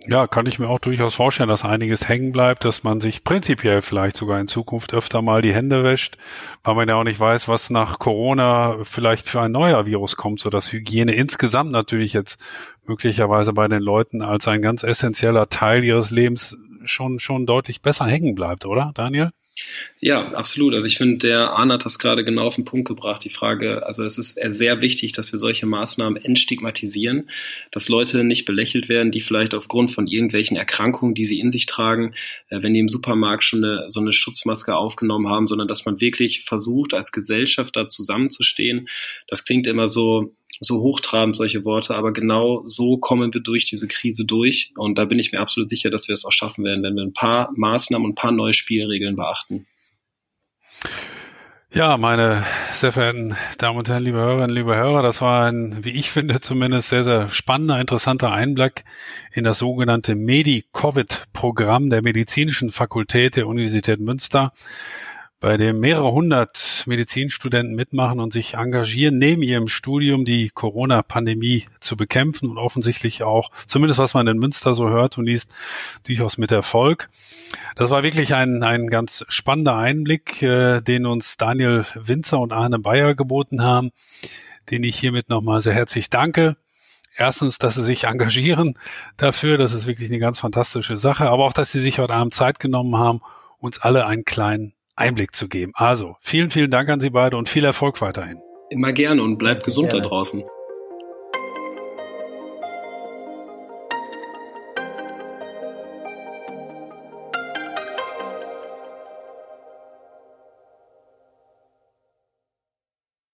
[0.07, 3.83] Ja, kann ich mir auch durchaus vorstellen, dass einiges hängen bleibt, dass man sich prinzipiell
[3.83, 6.19] vielleicht sogar in Zukunft öfter mal die Hände wäscht,
[6.63, 10.39] weil man ja auch nicht weiß, was nach Corona vielleicht für ein neuer Virus kommt,
[10.39, 12.41] so dass Hygiene insgesamt natürlich jetzt
[12.85, 18.07] möglicherweise bei den Leuten als ein ganz essentieller Teil ihres Lebens schon, schon deutlich besser
[18.07, 19.31] hängen bleibt, oder, Daniel?
[20.05, 20.75] Ja, absolut.
[20.75, 23.25] Also ich finde, der Arne hat das gerade genau auf den Punkt gebracht.
[23.25, 27.31] Die Frage, also es ist sehr wichtig, dass wir solche Maßnahmen entstigmatisieren,
[27.71, 31.65] dass Leute nicht belächelt werden, die vielleicht aufgrund von irgendwelchen Erkrankungen, die sie in sich
[31.65, 32.13] tragen,
[32.51, 36.03] äh, wenn die im Supermarkt schon eine, so eine Schutzmaske aufgenommen haben, sondern dass man
[36.03, 38.91] wirklich versucht, als Gesellschaft da zusammenzustehen.
[39.27, 43.89] Das klingt immer so, so hochtrabend, solche Worte, aber genau so kommen wir durch diese
[43.89, 44.71] Krise durch.
[44.77, 46.95] Und da bin ich mir absolut sicher, dass wir es das auch schaffen werden, wenn
[46.95, 49.65] wir ein paar Maßnahmen und ein paar neue Spielregeln beachten.
[51.75, 55.91] Ja, meine sehr verehrten Damen und Herren, liebe Hörerinnen, liebe Hörer, das war ein, wie
[55.91, 58.85] ich finde, zumindest sehr, sehr spannender, interessanter Einblick
[59.33, 64.53] in das sogenannte Medi-Covid-Programm der Medizinischen Fakultät der Universität Münster
[65.41, 71.97] bei dem mehrere hundert Medizinstudenten mitmachen und sich engagieren, neben ihrem Studium die Corona-Pandemie zu
[71.97, 75.51] bekämpfen und offensichtlich auch, zumindest was man in Münster so hört und liest,
[76.07, 77.09] durchaus mit Erfolg.
[77.77, 82.79] Das war wirklich ein, ein ganz spannender Einblick, äh, den uns Daniel Winzer und Arne
[82.79, 83.91] Bayer geboten haben,
[84.71, 86.57] den ich hiermit nochmal sehr herzlich danke
[87.17, 88.79] erstens, dass sie sich engagieren
[89.17, 89.59] dafür.
[89.59, 91.29] Das ist wirklich eine ganz fantastische Sache.
[91.29, 93.21] Aber auch, dass sie sich heute Abend Zeit genommen haben,
[93.59, 95.73] uns alle einen kleinen Einblick zu geben.
[95.75, 98.41] Also, vielen, vielen Dank an Sie beide und viel Erfolg weiterhin.
[98.71, 100.03] Immer gerne und bleibt gesund gerne.
[100.03, 100.43] da draußen.